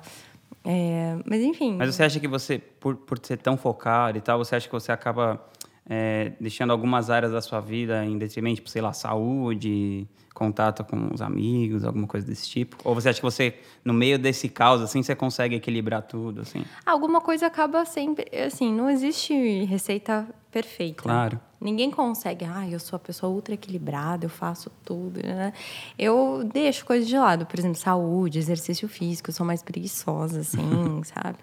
É, 0.65 1.17
mas 1.25 1.41
enfim. 1.41 1.75
Mas 1.77 1.93
você 1.93 2.03
acha 2.03 2.19
que 2.19 2.27
você, 2.27 2.57
por, 2.57 2.95
por 2.95 3.19
ser 3.21 3.37
tão 3.37 3.57
focado 3.57 4.17
e 4.17 4.21
tal, 4.21 4.37
você 4.37 4.55
acha 4.55 4.67
que 4.67 4.73
você 4.73 4.91
acaba 4.91 5.43
é, 5.89 6.33
deixando 6.39 6.71
algumas 6.71 7.09
áreas 7.09 7.31
da 7.31 7.41
sua 7.41 7.59
vida 7.59 8.05
em 8.05 8.17
detrimento, 8.17 8.57
tipo, 8.57 8.69
sei 8.69 8.81
lá, 8.81 8.93
saúde, 8.93 10.07
contato 10.33 10.83
com 10.83 11.13
os 11.13 11.21
amigos, 11.21 11.83
alguma 11.83 12.07
coisa 12.07 12.25
desse 12.25 12.49
tipo? 12.49 12.77
Ou 12.83 12.95
você 12.95 13.09
acha 13.09 13.19
que 13.19 13.25
você, 13.25 13.55
no 13.83 13.93
meio 13.93 14.17
desse 14.17 14.49
caos, 14.49 14.81
assim, 14.81 15.03
você 15.03 15.15
consegue 15.15 15.55
equilibrar 15.55 16.01
tudo, 16.01 16.41
assim? 16.41 16.65
Alguma 16.85 17.21
coisa 17.21 17.47
acaba 17.47 17.85
sempre... 17.85 18.25
Assim, 18.35 18.73
não 18.73 18.89
existe 18.89 19.63
receita 19.65 20.27
perfeita. 20.51 21.03
Claro. 21.03 21.39
Ninguém 21.59 21.89
consegue, 21.89 22.45
ah, 22.45 22.67
eu 22.69 22.79
sou 22.79 22.97
a 22.97 22.99
pessoa 22.99 23.31
ultra 23.31 23.53
equilibrada, 23.53 24.25
eu 24.25 24.29
faço 24.29 24.69
tudo. 24.83 25.21
Né? 25.23 25.53
Eu 25.97 26.47
deixo 26.51 26.85
coisas 26.85 27.07
de 27.07 27.17
lado, 27.17 27.45
por 27.45 27.57
exemplo, 27.57 27.77
saúde, 27.77 28.37
exercício 28.37 28.87
físico, 28.87 29.29
eu 29.29 29.33
sou 29.33 29.45
mais 29.45 29.63
preguiçosa, 29.63 30.41
assim, 30.41 30.59
sabe? 31.05 31.37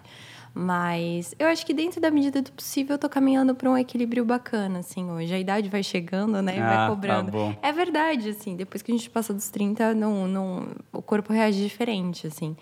Mas 0.53 1.33
eu 1.39 1.47
acho 1.47 1.65
que 1.65 1.73
dentro 1.73 2.01
da 2.01 2.11
medida 2.11 2.41
do 2.41 2.51
possível 2.51 2.95
eu 2.95 2.99
tô 2.99 3.07
caminhando 3.07 3.55
para 3.55 3.69
um 3.69 3.77
equilíbrio 3.77 4.25
bacana, 4.25 4.79
assim, 4.79 5.09
hoje. 5.09 5.33
A 5.33 5.39
idade 5.39 5.69
vai 5.69 5.81
chegando, 5.83 6.41
né? 6.41 6.57
E 6.57 6.59
Ah, 6.59 6.67
vai 6.67 6.77
tá 6.77 6.87
cobrando. 6.89 7.31
bom. 7.31 7.55
É 7.61 7.71
verdade, 7.71 8.29
assim, 8.29 8.55
depois 8.55 8.81
que 8.81 8.91
a 8.91 8.95
gente 8.95 9.09
passa 9.09 9.33
dos 9.33 9.49
30, 9.49 9.93
não, 9.93 10.27
não, 10.27 10.67
o 10.91 11.01
corpo 11.01 11.31
reage 11.31 11.61
diferente, 11.63 12.27
assim. 12.27 12.55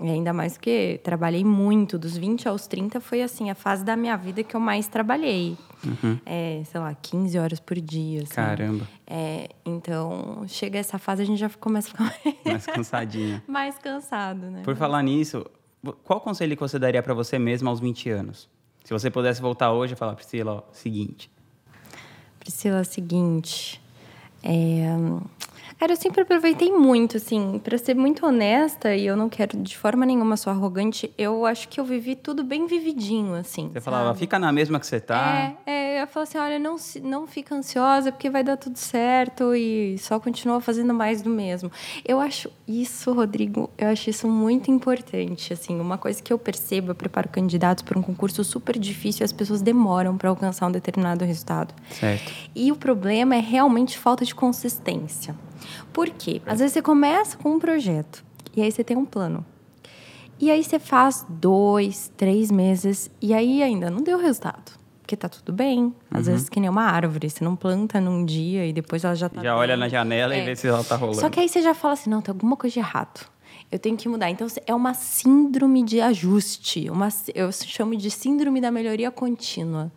E 0.00 0.08
ainda 0.08 0.32
mais 0.32 0.54
porque 0.54 1.00
trabalhei 1.04 1.44
muito, 1.44 1.98
dos 1.98 2.16
20 2.16 2.48
aos 2.48 2.66
30 2.66 2.98
foi 2.98 3.22
assim, 3.22 3.50
a 3.50 3.54
fase 3.54 3.84
da 3.84 3.94
minha 3.94 4.16
vida 4.16 4.42
que 4.42 4.56
eu 4.56 4.60
mais 4.60 4.88
trabalhei. 4.88 5.56
É, 6.24 6.62
sei 6.64 6.80
lá, 6.80 6.94
15 6.94 7.38
horas 7.38 7.60
por 7.60 7.78
dia. 7.78 8.22
Assim. 8.22 8.34
Caramba. 8.34 8.88
É, 9.06 9.48
então, 9.66 10.44
chega 10.48 10.78
essa 10.78 10.98
fase, 10.98 11.22
a 11.22 11.26
gente 11.26 11.38
já 11.38 11.50
começa 11.50 11.88
a 11.88 11.90
ficar 11.90 12.32
Mais 12.46 12.66
cansadinha. 12.66 13.42
mais 13.46 13.76
cansado, 13.78 14.46
né? 14.50 14.62
Por 14.64 14.74
falar 14.76 15.02
nisso, 15.02 15.44
qual 16.04 16.20
conselho 16.20 16.56
que 16.56 16.62
você 16.62 16.78
daria 16.78 17.02
para 17.02 17.14
você 17.14 17.38
mesma 17.38 17.70
aos 17.70 17.80
20 17.80 18.10
anos? 18.10 18.48
Se 18.84 18.92
você 18.92 19.10
pudesse 19.10 19.40
voltar 19.40 19.72
hoje 19.72 19.94
e 19.94 19.96
falar, 19.96 20.14
Priscila, 20.14 20.52
ó, 20.54 20.72
seguinte. 20.72 21.30
Priscila, 22.38 22.84
seguinte. 22.84 23.80
É... 24.42 24.86
Cara, 25.78 25.92
eu 25.92 25.96
sempre 25.96 26.20
aproveitei 26.20 26.70
muito, 26.70 27.16
assim, 27.16 27.58
pra 27.58 27.76
ser 27.76 27.96
muito 27.96 28.24
honesta, 28.24 28.94
e 28.94 29.04
eu 29.04 29.16
não 29.16 29.28
quero 29.28 29.56
de 29.56 29.76
forma 29.76 30.06
nenhuma 30.06 30.36
ser 30.36 30.50
arrogante, 30.50 31.12
eu 31.18 31.44
acho 31.44 31.68
que 31.68 31.80
eu 31.80 31.84
vivi 31.84 32.14
tudo 32.14 32.44
bem 32.44 32.68
vividinho, 32.68 33.34
assim. 33.34 33.68
Você 33.72 33.80
falava, 33.80 34.06
sabe? 34.08 34.20
fica 34.20 34.38
na 34.38 34.52
mesma 34.52 34.78
que 34.78 34.86
você 34.86 35.00
tá. 35.00 35.56
É, 35.66 35.72
é, 35.72 35.81
eu 36.00 36.06
falo 36.06 36.24
assim, 36.24 36.38
olha, 36.38 36.58
não, 36.58 36.76
se- 36.78 37.00
não 37.00 37.26
fica 37.26 37.54
ansiosa, 37.54 38.10
porque 38.12 38.28
vai 38.30 38.42
dar 38.42 38.56
tudo 38.56 38.76
certo 38.76 39.54
e 39.54 39.96
só 39.98 40.18
continua 40.18 40.60
fazendo 40.60 40.92
mais 40.94 41.22
do 41.22 41.30
mesmo. 41.30 41.70
Eu 42.06 42.18
acho 42.20 42.50
isso, 42.66 43.12
Rodrigo, 43.12 43.68
eu 43.76 43.88
acho 43.88 44.08
isso 44.10 44.26
muito 44.28 44.70
importante, 44.70 45.52
assim, 45.52 45.78
uma 45.80 45.98
coisa 45.98 46.22
que 46.22 46.32
eu 46.32 46.38
percebo, 46.38 46.90
eu 46.90 46.94
preparo 46.94 47.28
candidatos 47.28 47.82
para 47.82 47.98
um 47.98 48.02
concurso 48.02 48.42
super 48.44 48.78
difícil 48.78 49.22
e 49.22 49.24
as 49.24 49.32
pessoas 49.32 49.62
demoram 49.62 50.16
para 50.16 50.28
alcançar 50.28 50.66
um 50.66 50.72
determinado 50.72 51.24
resultado. 51.24 51.74
Certo. 51.90 52.32
E 52.54 52.70
o 52.72 52.76
problema 52.76 53.34
é 53.36 53.40
realmente 53.40 53.98
falta 53.98 54.24
de 54.24 54.34
consistência. 54.34 55.34
Por 55.92 56.08
quê? 56.10 56.40
Às 56.46 56.58
vezes 56.60 56.72
você 56.74 56.82
começa 56.82 57.36
com 57.36 57.50
um 57.52 57.58
projeto 57.58 58.24
e 58.56 58.62
aí 58.62 58.70
você 58.72 58.82
tem 58.82 58.96
um 58.96 59.04
plano. 59.04 59.44
E 60.40 60.50
aí 60.50 60.64
você 60.64 60.78
faz 60.78 61.24
dois, 61.28 62.10
três 62.16 62.50
meses 62.50 63.08
e 63.20 63.32
aí 63.32 63.62
ainda 63.62 63.88
não 63.90 64.02
deu 64.02 64.18
resultado. 64.18 64.72
Porque 65.12 65.16
tá 65.18 65.28
tudo 65.28 65.52
bem. 65.52 65.94
Às 66.10 66.26
vezes 66.26 66.48
que 66.48 66.58
nem 66.58 66.70
uma 66.70 66.84
árvore. 66.84 67.28
Você 67.28 67.44
não 67.44 67.54
planta 67.54 68.00
num 68.00 68.24
dia 68.24 68.66
e 68.66 68.72
depois 68.72 69.04
ela 69.04 69.14
já 69.14 69.28
tá 69.28 69.42
Já 69.42 69.50
bem. 69.52 69.60
olha 69.60 69.76
na 69.76 69.86
janela 69.86 70.34
e 70.34 70.40
É. 70.40 70.44
vê 70.46 70.56
se 70.56 70.66
ela 70.66 70.82
tá 70.82 70.96
rolando. 70.96 71.20
Só 71.20 71.28
que 71.28 71.38
aí 71.38 71.50
você 71.50 71.60
já 71.60 71.74
fala 71.74 71.92
assim, 71.92 72.08
não, 72.08 72.22
tem 72.22 72.32
alguma 72.32 72.56
coisa 72.56 72.72
de 72.72 72.80
errado. 72.80 73.26
Eu 73.70 73.78
tenho 73.78 73.94
que 73.94 74.08
mudar. 74.08 74.30
Então, 74.30 74.46
é 74.66 74.74
uma 74.74 74.94
síndrome 74.94 75.82
de 75.82 76.00
ajuste. 76.00 76.88
Uma, 76.88 77.08
eu 77.34 77.52
chamo 77.52 77.94
de 77.94 78.10
síndrome 78.10 78.58
da 78.58 78.70
melhoria 78.70 79.10
contínua. 79.10 79.92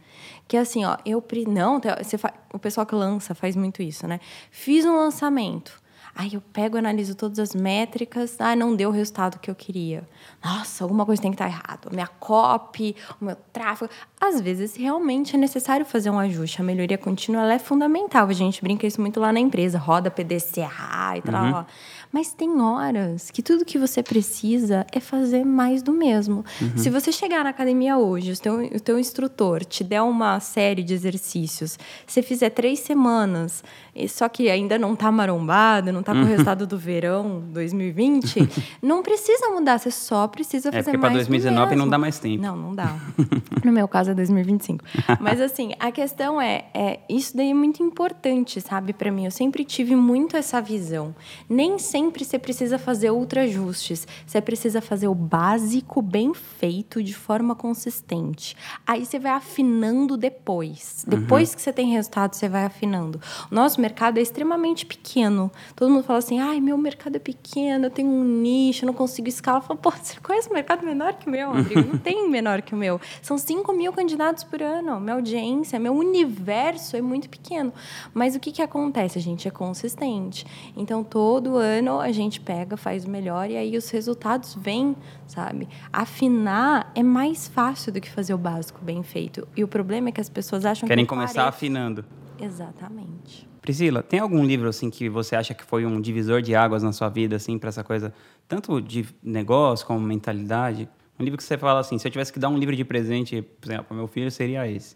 Que 0.49 0.57
é 0.57 0.59
assim, 0.59 0.83
ó, 0.83 0.97
eu... 1.05 1.23
Não, 1.47 1.79
você 2.03 2.17
fa- 2.17 2.33
o 2.53 2.59
pessoal 2.59 2.85
que 2.85 2.93
lança 2.93 3.33
faz 3.33 3.55
muito 3.55 3.81
isso, 3.81 4.05
né? 4.05 4.19
Fiz 4.51 4.83
um 4.85 4.97
lançamento. 4.97 5.81
Aí 6.17 6.33
eu 6.33 6.41
pego, 6.53 6.77
analiso 6.77 7.13
todas 7.13 7.39
as 7.39 7.53
métricas. 7.53 8.37
Ah, 8.39 8.55
não 8.55 8.73
deu 8.73 8.89
o 8.89 8.91
resultado 8.91 9.37
que 9.37 9.51
eu 9.51 9.55
queria. 9.55 10.07
Nossa, 10.43 10.85
alguma 10.85 11.05
coisa 11.05 11.21
tem 11.21 11.29
que 11.29 11.35
estar 11.35 11.47
errado. 11.47 11.89
A 11.89 11.93
minha 11.93 12.07
copy, 12.07 12.95
o 13.21 13.25
meu 13.25 13.35
tráfego. 13.51 13.91
Às 14.19 14.39
vezes, 14.39 14.77
realmente 14.77 15.35
é 15.35 15.37
necessário 15.37 15.85
fazer 15.85 16.09
um 16.09 16.17
ajuste. 16.17 16.61
A 16.61 16.63
melhoria 16.63 16.97
contínua 16.97 17.51
é 17.53 17.59
fundamental. 17.59 18.29
A 18.29 18.33
gente 18.33 18.61
brinca 18.61 18.87
isso 18.87 19.01
muito 19.01 19.19
lá 19.19 19.33
na 19.33 19.41
empresa. 19.41 19.77
Roda 19.77 20.09
PDCA 20.09 21.17
e 21.17 21.21
tal. 21.21 21.53
ó. 21.53 21.65
Mas 22.11 22.33
tem 22.33 22.59
horas 22.61 23.29
que 23.31 23.41
tudo 23.41 23.65
que 23.65 23.77
você 23.77 24.01
precisa 24.01 24.85
é 24.91 24.99
fazer 24.99 25.43
mais 25.45 25.81
do 25.81 25.91
mesmo. 25.93 26.43
Se 26.75 26.89
você 26.89 27.11
chegar 27.11 27.43
na 27.43 27.49
academia 27.49 27.97
hoje, 27.97 28.31
o 28.31 28.37
teu, 28.37 28.55
o 28.65 28.79
teu 28.79 28.99
instrutor 28.99 29.63
te 29.65 29.83
der 29.83 30.01
uma 30.01 30.39
série 30.39 30.83
de 30.83 30.93
exercícios, 30.93 31.77
você 32.05 32.21
fizer 32.21 32.49
três 32.49 32.79
semanas, 32.79 33.63
só 34.09 34.27
que 34.29 34.49
ainda 34.49 34.77
não 34.77 34.95
tá 34.95 35.11
marombado, 35.11 35.91
não 35.91 36.03
tá 36.03 36.13
com 36.13 36.21
o 36.21 36.25
resultado 36.25 36.65
do 36.67 36.77
verão 36.77 37.43
2020, 37.51 38.49
não 38.81 39.01
precisa 39.03 39.49
mudar, 39.49 39.77
você 39.79 39.91
só 39.91 40.27
precisa 40.27 40.69
É, 40.69 40.71
fazer 40.71 40.83
porque 40.83 40.97
pra 40.97 41.09
mais 41.09 41.25
do 41.25 41.29
2019 41.29 41.75
não 41.75 41.87
dá 41.87 41.97
mais 41.97 42.19
tempo. 42.19 42.41
Não, 42.41 42.55
não 42.55 42.75
dá. 42.75 42.95
No 43.63 43.71
meu 43.71 43.87
caso 43.87 44.11
é 44.11 44.13
2025. 44.13 44.83
Mas 45.19 45.41
assim, 45.41 45.71
a 45.79 45.91
questão 45.91 46.39
é, 46.39 46.65
é 46.71 46.99
isso 47.09 47.35
daí 47.35 47.49
é 47.49 47.53
muito 47.53 47.81
importante, 47.81 48.61
sabe, 48.61 48.93
Pra 48.93 49.11
mim. 49.11 49.25
Eu 49.25 49.31
sempre 49.31 49.65
tive 49.65 49.95
muito 49.95 50.37
essa 50.37 50.61
visão. 50.61 51.15
Nem 51.49 51.79
sempre 51.79 52.04
você 52.11 52.37
precisa 52.37 52.77
fazer 52.77 53.11
ultra 53.11 53.41
ajustes. 53.41 54.07
Você 54.25 54.41
precisa 54.41 54.81
fazer 54.81 55.07
o 55.07 55.15
básico 55.15 56.01
bem 56.01 56.33
feito 56.33 57.01
de 57.01 57.13
forma 57.13 57.55
consistente. 57.55 58.55
Aí 58.85 59.05
você 59.05 59.19
vai 59.19 59.31
afinando 59.31 60.17
depois. 60.17 61.05
Depois 61.07 61.55
que 61.55 61.61
você 61.61 61.71
tem 61.71 61.91
resultado, 61.91 62.33
você 62.33 62.49
vai 62.49 62.65
afinando. 62.65 63.19
Nosso 63.49 63.79
mercado 63.79 64.17
é 64.17 64.21
extremamente 64.21 64.85
pequeno. 64.85 65.51
Todo 65.75 65.91
mundo 65.91 66.03
fala 66.03 66.19
assim: 66.19 66.39
"Ai, 66.39 66.59
meu 66.59 66.77
mercado 66.77 67.15
é 67.15 67.19
pequeno, 67.19 67.85
eu 67.85 67.91
tenho 67.91 68.09
um 68.09 68.23
nicho, 68.23 68.83
eu 68.83 68.87
não 68.87 68.93
consigo 68.93 69.27
escalar". 69.27 69.61
Eu 69.61 69.65
falo, 69.67 69.79
Pô, 69.79 69.91
você 69.91 70.19
conhece 70.19 70.49
um 70.49 70.53
mercado 70.53 70.85
menor 70.85 71.13
que 71.13 71.27
o 71.27 71.29
meu, 71.29 71.51
Rodrigo? 71.51 71.81
Não 71.85 71.97
tem 71.97 72.29
menor 72.29 72.61
que 72.61 72.73
o 72.73 72.77
meu. 72.77 72.99
São 73.21 73.37
5 73.37 73.71
mil 73.73 73.93
candidatos 73.93 74.43
por 74.43 74.61
ano. 74.61 74.99
Minha 74.99 75.15
audiência, 75.15 75.79
meu 75.79 75.93
universo 75.93 76.97
é 76.97 77.01
muito 77.01 77.29
pequeno. 77.29 77.71
Mas 78.13 78.35
o 78.35 78.39
que, 78.39 78.51
que 78.51 78.61
acontece? 78.61 79.17
A 79.17 79.21
gente 79.21 79.47
é 79.47 79.51
consistente. 79.51 80.45
Então, 80.75 81.03
todo 81.03 81.57
ano 81.57 81.84
a 81.99 82.11
gente 82.11 82.39
pega, 82.41 82.75
faz 82.77 83.05
o 83.05 83.09
melhor 83.09 83.49
e 83.49 83.55
aí 83.57 83.77
os 83.77 83.89
resultados 83.89 84.55
vêm, 84.55 84.95
sabe? 85.27 85.67
Afinar 85.91 86.91
é 86.95 87.01
mais 87.03 87.47
fácil 87.47 87.91
do 87.91 87.99
que 88.01 88.09
fazer 88.09 88.33
o 88.33 88.37
básico 88.37 88.79
bem 88.83 89.01
feito. 89.03 89.47
E 89.55 89.63
o 89.63 89.67
problema 89.67 90.09
é 90.09 90.11
que 90.11 90.21
as 90.21 90.29
pessoas 90.29 90.65
acham 90.65 90.87
Querem 90.87 91.05
que. 91.05 91.09
começar 91.09 91.33
tarefa- 91.33 91.49
afinando. 91.49 92.05
Exatamente. 92.39 93.47
Priscila, 93.61 94.03
tem 94.03 94.19
algum 94.19 94.43
livro 94.43 94.69
assim 94.69 94.89
que 94.89 95.09
você 95.09 95.35
acha 95.35 95.53
que 95.53 95.63
foi 95.63 95.85
um 95.85 95.99
divisor 95.99 96.41
de 96.41 96.53
águas 96.55 96.83
na 96.83 96.91
sua 96.91 97.09
vida 97.09 97.35
assim 97.35 97.57
para 97.57 97.69
essa 97.69 97.83
coisa, 97.83 98.13
tanto 98.47 98.79
de 98.81 99.05
negócio 99.23 99.85
como 99.87 99.99
mentalidade? 99.99 100.87
Um 101.19 101.23
livro 101.23 101.37
que 101.37 101.43
você 101.43 101.57
fala 101.57 101.79
assim, 101.79 101.97
se 101.97 102.07
eu 102.07 102.11
tivesse 102.11 102.31
que 102.31 102.39
dar 102.39 102.49
um 102.49 102.57
livro 102.57 102.75
de 102.75 102.83
presente, 102.85 103.41
por 103.41 103.67
exemplo, 103.69 103.85
para 103.85 103.97
meu 103.97 104.07
filho, 104.07 104.29
seria 104.29 104.67
esse. 104.69 104.95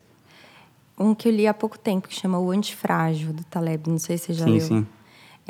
Um 0.97 1.15
que 1.15 1.29
eu 1.29 1.31
li 1.31 1.47
há 1.47 1.53
pouco 1.53 1.79
tempo, 1.79 2.07
que 2.09 2.13
chama 2.13 2.37
O 2.39 2.51
Antifrágil, 2.51 3.31
do 3.31 3.43
Taleb. 3.45 3.89
Não 3.89 3.97
sei 3.97 4.17
se 4.17 4.25
você 4.25 4.33
já 4.33 4.43
sim, 4.45 4.51
leu. 4.51 4.61
sim. 4.61 4.87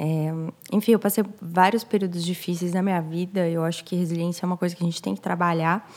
É, 0.02 0.32
enfim, 0.72 0.94
eu 0.94 1.00
passei 1.00 1.26
vários 1.42 1.84
períodos 1.84 2.24
difíceis 2.24 2.74
na 2.74 2.82
minha 2.82 3.02
vida. 3.02 3.46
Eu 3.50 3.66
acho 3.66 3.84
que 3.84 3.98
resiliência 3.98 4.46
é 4.46 4.48
uma 4.48 4.56
coisa 4.56 4.74
que 4.74 4.82
a 4.82 4.86
gente 4.86 5.02
tem 5.02 5.14
que 5.14 5.20
trabalhar. 5.20 5.92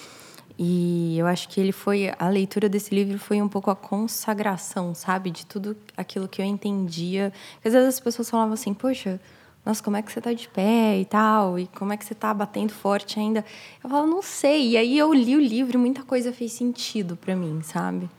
E 0.58 1.16
eu 1.16 1.26
acho 1.26 1.48
que 1.48 1.60
ele 1.60 1.70
foi 1.70 2.12
a 2.18 2.28
leitura 2.28 2.68
desse 2.68 2.92
livro 2.92 3.16
foi 3.18 3.40
um 3.40 3.48
pouco 3.48 3.70
a 3.70 3.76
consagração, 3.76 4.92
sabe, 4.94 5.30
de 5.30 5.46
tudo 5.46 5.76
aquilo 5.96 6.26
que 6.26 6.42
eu 6.42 6.44
entendia. 6.44 7.32
Porque 7.54 7.68
às 7.68 7.74
vezes 7.74 7.88
as 7.90 8.00
pessoas 8.00 8.28
falavam 8.28 8.54
assim: 8.54 8.74
"Poxa, 8.74 9.20
nossa, 9.64 9.82
como 9.82 9.96
é 9.96 10.02
que 10.02 10.10
você 10.12 10.20
tá 10.20 10.32
de 10.32 10.48
pé 10.48 10.98
e 10.98 11.04
tal? 11.04 11.58
E 11.58 11.68
como 11.68 11.92
é 11.92 11.96
que 11.96 12.04
você 12.04 12.14
tá 12.14 12.34
batendo 12.34 12.72
forte 12.72 13.20
ainda?" 13.20 13.44
Eu 13.82 13.88
falava: 13.88 14.08
"Não 14.08 14.20
sei". 14.20 14.70
E 14.70 14.76
aí 14.76 14.98
eu 14.98 15.14
li 15.14 15.36
o 15.36 15.40
livro 15.40 15.78
muita 15.78 16.02
coisa 16.02 16.32
fez 16.32 16.52
sentido 16.52 17.16
para 17.16 17.36
mim, 17.36 17.60
sabe? 17.62 18.10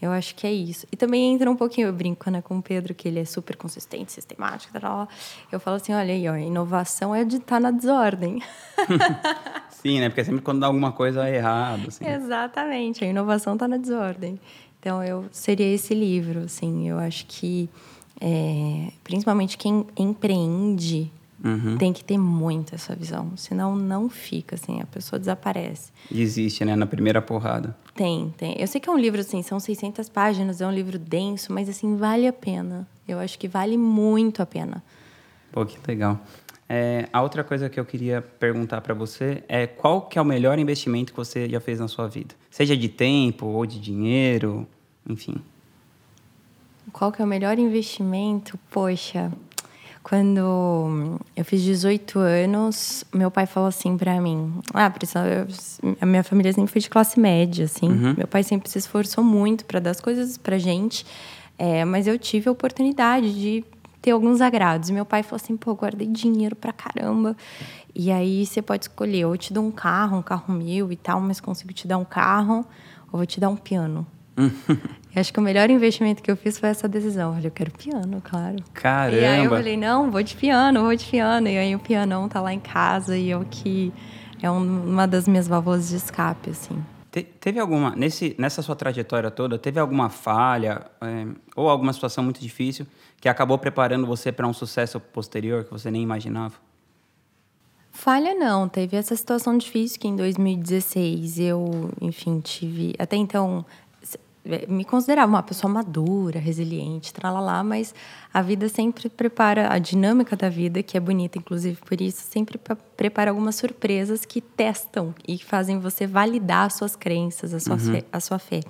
Eu 0.00 0.10
acho 0.10 0.34
que 0.34 0.46
é 0.46 0.52
isso. 0.52 0.86
E 0.92 0.96
também 0.96 1.32
entra 1.32 1.50
um 1.50 1.56
pouquinho, 1.56 1.88
eu 1.88 1.92
brinco 1.92 2.30
né, 2.30 2.42
com 2.42 2.58
o 2.58 2.62
Pedro, 2.62 2.94
que 2.94 3.08
ele 3.08 3.20
é 3.20 3.24
super 3.24 3.56
consistente, 3.56 4.12
sistemático, 4.12 4.72
tal, 4.72 4.80
tal. 4.80 5.08
eu 5.50 5.58
falo 5.58 5.76
assim, 5.76 5.92
olha 5.94 6.12
aí, 6.12 6.28
ó, 6.28 6.36
inovação 6.36 7.14
é 7.14 7.24
de 7.24 7.36
estar 7.36 7.60
na 7.60 7.70
desordem. 7.70 8.42
Sim, 9.70 10.00
né? 10.00 10.08
Porque 10.08 10.24
sempre 10.24 10.42
quando 10.42 10.60
dá 10.60 10.66
alguma 10.66 10.92
coisa 10.92 11.28
é 11.28 11.36
errado, 11.36 11.88
assim. 11.88 12.06
Exatamente, 12.06 13.04
a 13.04 13.06
inovação 13.06 13.54
está 13.54 13.66
na 13.66 13.76
desordem. 13.76 14.38
Então, 14.80 15.02
eu 15.02 15.24
seria 15.32 15.72
esse 15.72 15.94
livro, 15.94 16.40
assim, 16.40 16.88
eu 16.88 16.98
acho 16.98 17.24
que, 17.26 17.70
é, 18.20 18.88
principalmente 19.02 19.56
quem 19.56 19.86
empreende, 19.96 21.10
Uhum. 21.42 21.76
tem 21.76 21.92
que 21.92 22.04
ter 22.04 22.16
muito 22.16 22.74
essa 22.74 22.94
visão, 22.94 23.36
senão 23.36 23.76
não 23.76 24.08
fica, 24.08 24.54
assim, 24.54 24.80
a 24.80 24.86
pessoa 24.86 25.18
desaparece. 25.18 25.92
Desiste, 26.10 26.64
né? 26.64 26.76
Na 26.76 26.86
primeira 26.86 27.20
porrada. 27.20 27.76
Tem, 27.94 28.32
tem. 28.36 28.54
Eu 28.58 28.66
sei 28.66 28.80
que 28.80 28.88
é 28.88 28.92
um 28.92 28.98
livro, 28.98 29.20
assim, 29.20 29.42
são 29.42 29.60
600 29.60 30.08
páginas, 30.08 30.60
é 30.60 30.66
um 30.66 30.72
livro 30.72 30.98
denso, 30.98 31.52
mas, 31.52 31.68
assim, 31.68 31.96
vale 31.96 32.26
a 32.26 32.32
pena. 32.32 32.86
Eu 33.06 33.18
acho 33.18 33.38
que 33.38 33.48
vale 33.48 33.76
muito 33.76 34.42
a 34.42 34.46
pena. 34.46 34.82
Pô, 35.52 35.64
que 35.64 35.78
legal. 35.86 36.20
É, 36.68 37.08
a 37.12 37.20
outra 37.22 37.44
coisa 37.44 37.68
que 37.68 37.78
eu 37.78 37.84
queria 37.84 38.22
perguntar 38.22 38.80
para 38.80 38.94
você 38.94 39.44
é 39.46 39.66
qual 39.66 40.02
que 40.02 40.18
é 40.18 40.22
o 40.22 40.24
melhor 40.24 40.58
investimento 40.58 41.12
que 41.12 41.16
você 41.16 41.48
já 41.48 41.60
fez 41.60 41.78
na 41.78 41.88
sua 41.88 42.08
vida? 42.08 42.34
Seja 42.50 42.76
de 42.76 42.88
tempo 42.88 43.46
ou 43.46 43.66
de 43.66 43.78
dinheiro, 43.78 44.66
enfim. 45.08 45.36
Qual 46.92 47.12
que 47.12 47.20
é 47.20 47.24
o 47.24 47.28
melhor 47.28 47.58
investimento? 47.58 48.58
Poxa, 48.70 49.32
Quando 50.04 51.18
eu 51.34 51.44
fiz 51.46 51.62
18 51.62 52.18
anos, 52.18 53.04
meu 53.12 53.30
pai 53.30 53.46
falou 53.46 53.70
assim 53.70 53.96
para 53.96 54.20
mim: 54.20 54.52
Ah, 54.74 54.90
Priscila, 54.90 55.48
a 55.98 56.04
minha 56.04 56.22
família 56.22 56.52
sempre 56.52 56.70
foi 56.70 56.82
de 56.82 56.90
classe 56.90 57.18
média, 57.18 57.64
assim. 57.64 57.88
Uhum. 57.88 58.14
Meu 58.18 58.28
pai 58.28 58.42
sempre 58.42 58.68
se 58.68 58.76
esforçou 58.76 59.24
muito 59.24 59.64
para 59.64 59.80
dar 59.80 59.92
as 59.92 60.02
coisas 60.02 60.36
pra 60.36 60.58
gente, 60.58 61.06
é, 61.58 61.86
mas 61.86 62.06
eu 62.06 62.18
tive 62.18 62.50
a 62.50 62.52
oportunidade 62.52 63.34
de 63.34 63.64
ter 64.02 64.10
alguns 64.10 64.42
agrados. 64.42 64.90
Meu 64.90 65.06
pai 65.06 65.22
falou 65.22 65.40
assim: 65.42 65.56
pô, 65.56 65.74
guardei 65.74 66.06
dinheiro 66.06 66.54
pra 66.54 66.70
caramba. 66.70 67.34
E 67.94 68.12
aí 68.12 68.44
você 68.44 68.60
pode 68.60 68.84
escolher: 68.84 69.24
ou 69.24 69.32
eu 69.32 69.38
te 69.38 69.54
dou 69.54 69.64
um 69.64 69.70
carro, 69.70 70.18
um 70.18 70.22
carro 70.22 70.52
meu 70.52 70.92
e 70.92 70.96
tal, 70.96 71.18
mas 71.18 71.40
consigo 71.40 71.72
te 71.72 71.88
dar 71.88 71.96
um 71.96 72.04
carro, 72.04 72.66
ou 73.10 73.20
vou 73.20 73.26
te 73.26 73.40
dar 73.40 73.48
um 73.48 73.56
piano. 73.56 74.06
acho 75.20 75.32
que 75.32 75.38
o 75.38 75.42
melhor 75.42 75.70
investimento 75.70 76.22
que 76.22 76.30
eu 76.30 76.36
fiz 76.36 76.58
foi 76.58 76.68
essa 76.68 76.88
decisão. 76.88 77.28
Eu 77.28 77.34
falei, 77.34 77.46
eu 77.48 77.52
quero 77.52 77.70
piano, 77.70 78.20
claro. 78.22 78.56
Caramba! 78.72 79.16
E 79.16 79.24
aí 79.24 79.44
eu 79.44 79.50
falei, 79.50 79.76
não, 79.76 80.10
vou 80.10 80.22
de 80.22 80.34
piano, 80.34 80.82
vou 80.82 80.96
de 80.96 81.04
piano. 81.04 81.48
E 81.48 81.56
aí 81.56 81.74
o 81.74 81.78
pianão 81.78 82.28
tá 82.28 82.40
lá 82.40 82.52
em 82.52 82.60
casa 82.60 83.16
e 83.16 83.30
eu 83.30 83.46
que 83.48 83.92
é 84.42 84.50
uma 84.50 85.06
das 85.06 85.26
minhas 85.26 85.48
válvulas 85.48 85.88
de 85.88 85.96
escape, 85.96 86.50
assim. 86.50 86.84
Te, 87.10 87.22
teve 87.22 87.60
alguma, 87.60 87.94
nesse, 87.94 88.34
nessa 88.38 88.60
sua 88.60 88.74
trajetória 88.74 89.30
toda, 89.30 89.56
teve 89.56 89.78
alguma 89.78 90.10
falha 90.10 90.84
é, 91.00 91.26
ou 91.54 91.68
alguma 91.68 91.92
situação 91.92 92.24
muito 92.24 92.40
difícil 92.40 92.86
que 93.20 93.28
acabou 93.28 93.56
preparando 93.56 94.06
você 94.06 94.32
para 94.32 94.46
um 94.46 94.52
sucesso 94.52 94.98
posterior 94.98 95.64
que 95.64 95.70
você 95.70 95.90
nem 95.90 96.02
imaginava? 96.02 96.54
Falha 97.90 98.34
não, 98.34 98.68
teve 98.68 98.96
essa 98.96 99.14
situação 99.14 99.56
difícil 99.56 100.00
que 100.00 100.08
em 100.08 100.16
2016 100.16 101.38
eu, 101.38 101.90
enfim, 102.00 102.40
tive. 102.40 102.92
Até 102.98 103.14
então, 103.14 103.64
me 104.68 104.84
considerava 104.84 105.30
uma 105.30 105.42
pessoa 105.42 105.72
madura, 105.72 106.38
resiliente, 106.38 107.14
tralalá, 107.14 107.64
mas 107.64 107.94
a 108.32 108.42
vida 108.42 108.68
sempre 108.68 109.08
prepara 109.08 109.72
a 109.72 109.78
dinâmica 109.78 110.36
da 110.36 110.50
vida, 110.50 110.82
que 110.82 110.96
é 110.96 111.00
bonita, 111.00 111.38
inclusive 111.38 111.78
por 111.80 111.98
isso, 112.00 112.22
sempre 112.30 112.60
prepara 112.96 113.30
algumas 113.30 113.56
surpresas 113.56 114.24
que 114.24 114.42
testam 114.42 115.14
e 115.26 115.38
fazem 115.38 115.78
você 115.78 116.06
validar 116.06 116.66
as 116.66 116.74
suas 116.74 116.94
crenças, 116.94 117.54
a 117.54 117.60
sua, 117.60 117.74
uhum. 117.74 117.92
fé, 117.92 118.04
a 118.12 118.20
sua 118.20 118.38
fé. 118.38 118.60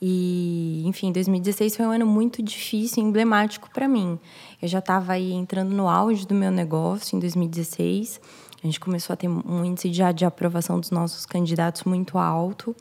E, 0.00 0.82
enfim, 0.86 1.12
2016 1.12 1.76
foi 1.76 1.84
um 1.84 1.90
ano 1.90 2.06
muito 2.06 2.40
difícil 2.42 3.02
e 3.02 3.06
emblemático 3.06 3.68
para 3.70 3.88
mim. 3.88 4.18
Eu 4.62 4.68
já 4.68 4.78
estava 4.78 5.12
aí 5.12 5.32
entrando 5.32 5.74
no 5.74 5.88
auge 5.88 6.26
do 6.26 6.34
meu 6.34 6.52
negócio 6.52 7.16
em 7.16 7.20
2016. 7.20 8.20
A 8.62 8.66
gente 8.66 8.80
começou 8.80 9.14
a 9.14 9.16
ter 9.16 9.28
um 9.28 9.64
índice 9.64 9.88
de, 9.88 10.02
de 10.12 10.24
aprovação 10.24 10.80
dos 10.80 10.90
nossos 10.90 11.24
candidatos 11.24 11.84
muito 11.84 12.18
alto. 12.18 12.74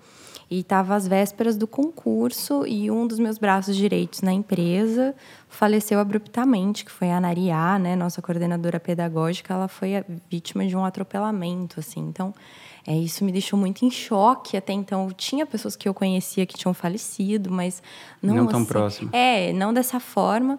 E 0.49 0.61
estava 0.61 0.95
às 0.95 1.05
vésperas 1.05 1.57
do 1.57 1.67
concurso 1.67 2.65
e 2.65 2.89
um 2.89 3.05
dos 3.05 3.19
meus 3.19 3.37
braços 3.37 3.75
direitos 3.75 4.21
na 4.21 4.31
empresa 4.31 5.13
faleceu 5.49 5.99
abruptamente, 5.99 6.85
que 6.85 6.91
foi 6.91 7.11
a 7.11 7.19
Nariá, 7.19 7.77
né, 7.77 7.97
nossa 7.97 8.21
coordenadora 8.21 8.79
pedagógica, 8.79 9.53
ela 9.53 9.67
foi 9.67 10.05
vítima 10.29 10.65
de 10.65 10.73
um 10.73 10.85
atropelamento, 10.85 11.81
assim. 11.81 11.99
Então, 11.99 12.33
é, 12.87 12.95
isso 12.95 13.25
me 13.25 13.33
deixou 13.33 13.59
muito 13.59 13.83
em 13.83 13.91
choque. 13.91 14.55
Até 14.55 14.71
então, 14.71 15.09
tinha 15.11 15.45
pessoas 15.45 15.75
que 15.75 15.89
eu 15.89 15.93
conhecia 15.93 16.45
que 16.45 16.55
tinham 16.55 16.73
falecido, 16.73 17.51
mas 17.51 17.83
não, 18.21 18.35
não 18.35 18.47
tão 18.47 18.61
assim, 18.61 18.67
próximo. 18.67 19.09
É, 19.11 19.51
não 19.51 19.73
dessa 19.73 19.99
forma. 19.99 20.57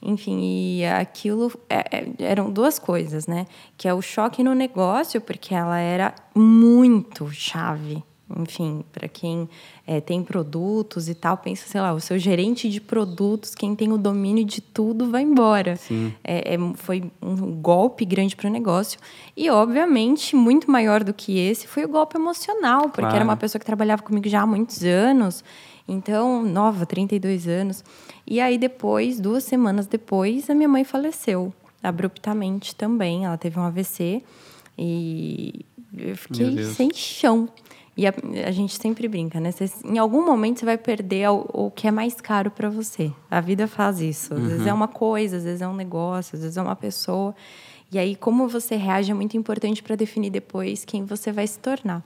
Enfim, 0.00 0.78
e 0.78 0.86
aquilo 0.86 1.52
é, 1.68 1.98
é, 1.98 2.08
eram 2.20 2.50
duas 2.50 2.78
coisas, 2.78 3.26
né? 3.26 3.46
Que 3.76 3.88
é 3.88 3.94
o 3.94 4.00
choque 4.00 4.44
no 4.44 4.54
negócio, 4.54 5.20
porque 5.20 5.54
ela 5.54 5.78
era 5.78 6.14
muito 6.34 7.30
chave 7.32 8.02
enfim, 8.36 8.84
para 8.92 9.08
quem 9.08 9.48
é, 9.86 10.00
tem 10.00 10.22
produtos 10.22 11.08
e 11.08 11.14
tal, 11.14 11.36
pensa, 11.38 11.66
sei 11.66 11.80
lá, 11.80 11.92
o 11.92 12.00
seu 12.00 12.18
gerente 12.18 12.68
de 12.68 12.80
produtos, 12.80 13.54
quem 13.54 13.74
tem 13.74 13.90
o 13.92 13.96
domínio 13.96 14.44
de 14.44 14.60
tudo, 14.60 15.10
vai 15.10 15.22
embora. 15.22 15.78
É, 16.22 16.54
é 16.54 16.58
foi 16.74 17.10
um 17.22 17.52
golpe 17.52 18.04
grande 18.04 18.36
para 18.36 18.48
o 18.48 18.52
negócio. 18.52 19.00
E, 19.36 19.48
obviamente, 19.48 20.36
muito 20.36 20.70
maior 20.70 21.02
do 21.02 21.14
que 21.14 21.38
esse 21.38 21.66
foi 21.66 21.84
o 21.84 21.88
golpe 21.88 22.16
emocional, 22.16 22.82
porque 22.82 23.00
claro. 23.00 23.16
era 23.16 23.24
uma 23.24 23.36
pessoa 23.36 23.58
que 23.58 23.66
trabalhava 23.66 24.02
comigo 24.02 24.28
já 24.28 24.42
há 24.42 24.46
muitos 24.46 24.82
anos. 24.84 25.42
Então, 25.86 26.42
nova, 26.42 26.84
32 26.84 27.48
anos. 27.48 27.82
E 28.30 28.40
aí, 28.40 28.58
depois, 28.58 29.18
duas 29.18 29.42
semanas 29.44 29.86
depois, 29.86 30.50
a 30.50 30.54
minha 30.54 30.68
mãe 30.68 30.84
faleceu 30.84 31.52
abruptamente 31.82 32.74
também. 32.74 33.24
Ela 33.24 33.38
teve 33.38 33.58
um 33.58 33.62
AVC 33.62 34.22
e 34.76 35.64
eu 35.96 36.14
fiquei 36.16 36.62
sem 36.64 36.92
chão. 36.92 37.48
E 37.96 38.06
a, 38.06 38.12
a, 38.46 38.50
gente 38.52 38.80
sempre 38.80 39.08
brinca, 39.08 39.40
né? 39.40 39.50
Você, 39.50 39.68
em 39.84 39.98
algum 39.98 40.24
momento 40.24 40.60
você 40.60 40.66
vai 40.66 40.78
perder 40.78 41.28
o, 41.30 41.46
o 41.52 41.70
que 41.70 41.88
é 41.88 41.90
mais 41.90 42.20
caro 42.20 42.50
para 42.50 42.68
você. 42.68 43.10
A 43.30 43.40
vida 43.40 43.66
faz 43.66 44.00
isso. 44.00 44.34
Às 44.34 44.40
uhum. 44.40 44.46
vezes 44.46 44.66
é 44.66 44.72
uma 44.72 44.86
coisa, 44.86 45.38
às 45.38 45.44
vezes 45.44 45.62
é 45.62 45.66
um 45.66 45.74
negócio, 45.74 46.36
às 46.36 46.42
vezes 46.42 46.56
é 46.56 46.62
uma 46.62 46.76
pessoa. 46.76 47.34
E 47.90 47.98
aí, 47.98 48.14
como 48.14 48.46
você 48.46 48.76
reage 48.76 49.10
é 49.10 49.14
muito 49.14 49.36
importante 49.36 49.82
para 49.82 49.96
definir 49.96 50.30
depois 50.30 50.84
quem 50.84 51.04
você 51.04 51.32
vai 51.32 51.46
se 51.46 51.58
tornar. 51.58 52.04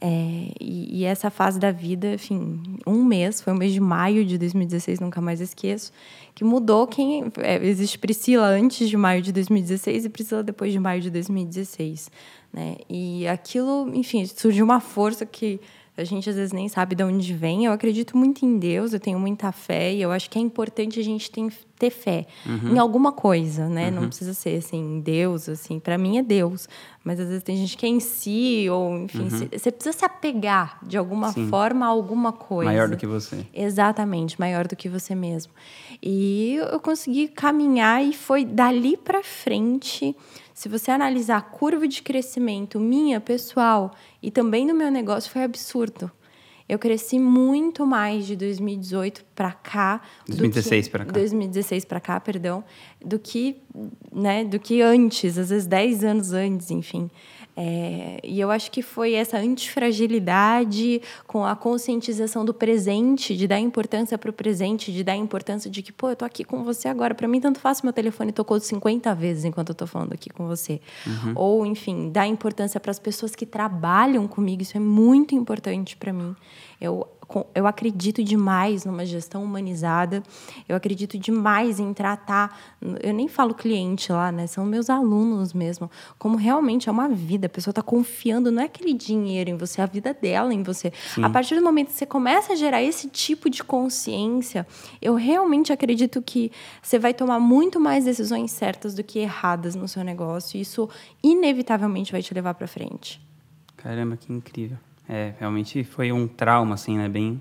É, 0.00 0.52
e, 0.60 1.00
e, 1.00 1.04
essa 1.04 1.30
fase 1.30 1.58
da 1.58 1.70
vida, 1.70 2.14
enfim, 2.14 2.60
um 2.86 3.02
mês, 3.02 3.40
foi 3.40 3.52
o 3.52 3.56
mês 3.56 3.72
de 3.72 3.80
maio 3.80 4.26
de 4.26 4.36
2016, 4.36 5.00
nunca 5.00 5.22
mais 5.22 5.40
esqueço, 5.40 5.90
que 6.34 6.44
mudou 6.44 6.86
quem. 6.86 7.32
É, 7.38 7.56
existe 7.66 7.98
Priscila 7.98 8.46
antes 8.46 8.88
de 8.88 8.96
maio 8.96 9.22
de 9.22 9.32
2016 9.32 10.04
e 10.04 10.08
Priscila 10.10 10.42
depois 10.42 10.70
de 10.70 10.78
maio 10.78 11.00
de 11.00 11.10
2016. 11.10 12.10
Né? 12.52 12.76
E 12.90 13.26
aquilo, 13.26 13.90
enfim, 13.94 14.26
surgiu 14.26 14.64
uma 14.64 14.80
força 14.80 15.24
que 15.24 15.60
a 15.96 16.04
gente 16.04 16.28
às 16.28 16.36
vezes 16.36 16.52
nem 16.52 16.68
sabe 16.68 16.94
de 16.94 17.02
onde 17.02 17.32
vem. 17.32 17.64
Eu 17.64 17.72
acredito 17.72 18.18
muito 18.18 18.44
em 18.44 18.58
Deus, 18.58 18.92
eu 18.92 19.00
tenho 19.00 19.18
muita 19.18 19.50
fé 19.50 19.94
e 19.94 20.02
eu 20.02 20.12
acho 20.12 20.28
que 20.28 20.38
é 20.38 20.42
importante 20.42 21.00
a 21.00 21.02
gente 21.02 21.30
ter 21.30 21.40
fé 21.90 22.26
uhum. 22.46 22.74
em 22.74 22.78
alguma 22.78 23.12
coisa, 23.12 23.68
né? 23.68 23.88
Uhum. 23.88 23.94
Não 23.94 24.08
precisa 24.08 24.34
ser 24.34 24.58
assim, 24.58 25.00
Deus, 25.00 25.48
assim, 25.48 25.78
para 25.78 25.98
mim 25.98 26.18
é 26.18 26.22
Deus, 26.22 26.68
mas 27.04 27.20
às 27.20 27.28
vezes 27.28 27.42
tem 27.42 27.56
gente 27.56 27.76
que 27.76 27.86
é 27.86 27.88
em 27.88 28.00
si 28.00 28.66
ou 28.70 28.96
enfim, 28.98 29.22
uhum. 29.22 29.48
você 29.52 29.70
precisa 29.70 29.96
se 29.96 30.04
apegar 30.04 30.78
de 30.82 30.96
alguma 30.96 31.32
Sim. 31.32 31.48
forma 31.48 31.86
a 31.86 31.88
alguma 31.88 32.32
coisa. 32.32 32.70
Maior 32.70 32.88
do 32.88 32.96
que 32.96 33.06
você. 33.06 33.46
Exatamente, 33.52 34.38
maior 34.40 34.66
do 34.66 34.74
que 34.74 34.88
você 34.88 35.14
mesmo. 35.14 35.52
E 36.02 36.56
eu 36.70 36.80
consegui 36.80 37.28
caminhar 37.28 38.04
e 38.04 38.12
foi 38.12 38.44
dali 38.44 38.96
para 38.96 39.22
frente 39.22 40.16
se 40.56 40.70
você 40.70 40.90
analisar 40.90 41.36
a 41.36 41.42
curva 41.42 41.86
de 41.86 42.00
crescimento 42.00 42.80
minha, 42.80 43.20
pessoal, 43.20 43.94
e 44.22 44.30
também 44.30 44.66
do 44.66 44.74
meu 44.74 44.90
negócio, 44.90 45.30
foi 45.30 45.44
absurdo. 45.44 46.10
Eu 46.68 46.78
cresci 46.78 47.18
muito 47.18 47.86
mais 47.86 48.26
de 48.26 48.34
2018 48.34 49.24
para 49.36 49.52
cá, 49.52 50.00
2016 50.26 50.88
para 50.88 51.04
cá. 51.04 51.12
2016 51.12 51.84
para 51.84 52.00
cá, 52.00 52.18
perdão, 52.18 52.64
do 53.04 53.18
que, 53.18 53.56
né, 54.12 54.44
do 54.44 54.58
que 54.58 54.82
antes, 54.82 55.38
às 55.38 55.50
vezes 55.50 55.66
10 55.66 56.02
anos 56.02 56.32
antes, 56.32 56.70
enfim. 56.70 57.08
É, 57.56 58.20
e 58.22 58.38
eu 58.38 58.50
acho 58.50 58.70
que 58.70 58.82
foi 58.82 59.14
essa 59.14 59.38
antifragilidade 59.38 61.00
com 61.26 61.44
a 61.44 61.56
conscientização 61.56 62.44
do 62.44 62.52
presente, 62.52 63.34
de 63.34 63.48
dar 63.48 63.58
importância 63.58 64.18
para 64.18 64.28
o 64.28 64.32
presente, 64.32 64.92
de 64.92 65.02
dar 65.02 65.16
importância 65.16 65.70
de 65.70 65.80
que, 65.82 65.90
pô, 65.90 66.10
eu 66.10 66.16
tô 66.16 66.24
aqui 66.26 66.44
com 66.44 66.62
você 66.62 66.86
agora. 66.86 67.14
Para 67.14 67.26
mim, 67.26 67.40
tanto 67.40 67.58
faz 67.58 67.80
meu 67.80 67.92
telefone 67.92 68.30
tocou 68.30 68.60
50 68.60 69.14
vezes 69.14 69.44
enquanto 69.44 69.70
eu 69.70 69.74
tô 69.74 69.86
falando 69.86 70.12
aqui 70.12 70.28
com 70.28 70.46
você. 70.46 70.80
Uhum. 71.06 71.32
Ou, 71.34 71.66
enfim, 71.66 72.10
dar 72.10 72.26
importância 72.26 72.78
para 72.78 72.90
as 72.90 72.98
pessoas 72.98 73.34
que 73.34 73.46
trabalham 73.46 74.28
comigo. 74.28 74.60
Isso 74.60 74.76
é 74.76 74.80
muito 74.80 75.34
importante 75.34 75.96
para 75.96 76.12
mim. 76.12 76.36
Eu 76.78 77.08
eu 77.54 77.66
acredito 77.66 78.22
demais 78.22 78.84
numa 78.84 79.04
gestão 79.04 79.42
humanizada, 79.42 80.22
eu 80.68 80.76
acredito 80.76 81.18
demais 81.18 81.80
em 81.80 81.92
tratar, 81.92 82.76
eu 83.02 83.12
nem 83.12 83.28
falo 83.28 83.54
cliente 83.54 84.12
lá, 84.12 84.30
né? 84.30 84.46
São 84.46 84.64
meus 84.64 84.88
alunos 84.88 85.52
mesmo, 85.52 85.90
como 86.18 86.36
realmente 86.36 86.88
é 86.88 86.92
uma 86.92 87.08
vida, 87.08 87.46
a 87.46 87.50
pessoa 87.50 87.72
está 87.72 87.82
confiando, 87.82 88.50
não 88.50 88.62
é 88.62 88.66
aquele 88.66 88.92
dinheiro 88.92 89.50
em 89.50 89.56
você, 89.56 89.80
é 89.80 89.84
a 89.84 89.86
vida 89.86 90.14
dela 90.14 90.54
em 90.54 90.62
você. 90.62 90.92
Sim. 91.14 91.24
A 91.24 91.30
partir 91.30 91.56
do 91.56 91.62
momento 91.62 91.88
que 91.88 91.94
você 91.94 92.06
começa 92.06 92.52
a 92.52 92.56
gerar 92.56 92.82
esse 92.82 93.08
tipo 93.08 93.50
de 93.50 93.62
consciência, 93.64 94.66
eu 95.02 95.14
realmente 95.14 95.72
acredito 95.72 96.22
que 96.22 96.52
você 96.80 96.98
vai 96.98 97.12
tomar 97.12 97.40
muito 97.40 97.80
mais 97.80 98.04
decisões 98.04 98.50
certas 98.52 98.94
do 98.94 99.02
que 99.02 99.18
erradas 99.18 99.74
no 99.74 99.88
seu 99.88 100.04
negócio, 100.04 100.56
e 100.56 100.60
isso 100.60 100.88
inevitavelmente 101.22 102.12
vai 102.12 102.22
te 102.22 102.32
levar 102.32 102.54
para 102.54 102.66
frente. 102.66 103.20
Caramba, 103.76 104.16
que 104.16 104.32
incrível. 104.32 104.78
É, 105.08 105.34
realmente 105.38 105.84
foi 105.84 106.10
um 106.12 106.26
trauma, 106.26 106.74
assim, 106.74 106.96
né? 106.96 107.08
Bem, 107.08 107.40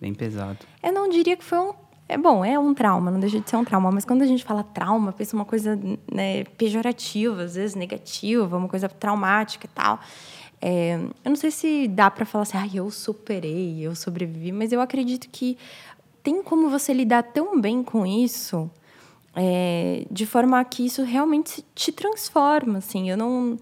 bem 0.00 0.12
pesado. 0.14 0.58
Eu 0.82 0.92
não 0.92 1.08
diria 1.08 1.36
que 1.36 1.44
foi 1.44 1.58
um. 1.58 1.72
É 2.08 2.16
bom, 2.16 2.42
é 2.42 2.58
um 2.58 2.72
trauma, 2.72 3.10
não 3.10 3.20
deixa 3.20 3.38
de 3.38 3.48
ser 3.50 3.56
um 3.56 3.64
trauma, 3.64 3.90
mas 3.90 4.02
quando 4.02 4.22
a 4.22 4.26
gente 4.26 4.42
fala 4.42 4.62
trauma, 4.64 5.12
pensa 5.12 5.36
uma 5.36 5.44
coisa 5.44 5.78
né, 6.10 6.44
pejorativa, 6.56 7.42
às 7.42 7.54
vezes 7.54 7.76
negativa, 7.76 8.56
uma 8.56 8.68
coisa 8.68 8.88
traumática 8.88 9.66
e 9.66 9.68
tal. 9.68 10.00
É, 10.60 10.94
eu 11.24 11.28
não 11.28 11.36
sei 11.36 11.50
se 11.50 11.86
dá 11.86 12.10
para 12.10 12.24
falar 12.24 12.42
assim, 12.42 12.56
ah, 12.56 12.68
eu 12.72 12.90
superei, 12.90 13.80
eu 13.80 13.94
sobrevivi, 13.94 14.52
mas 14.52 14.72
eu 14.72 14.80
acredito 14.80 15.28
que 15.30 15.58
tem 16.22 16.42
como 16.42 16.70
você 16.70 16.94
lidar 16.94 17.22
tão 17.24 17.60
bem 17.60 17.82
com 17.82 18.06
isso, 18.06 18.70
é, 19.36 20.04
de 20.10 20.26
forma 20.26 20.64
que 20.64 20.86
isso 20.86 21.02
realmente 21.02 21.64
te 21.74 21.92
transforma, 21.92 22.78
assim. 22.78 23.10
Eu 23.10 23.16
não 23.16 23.58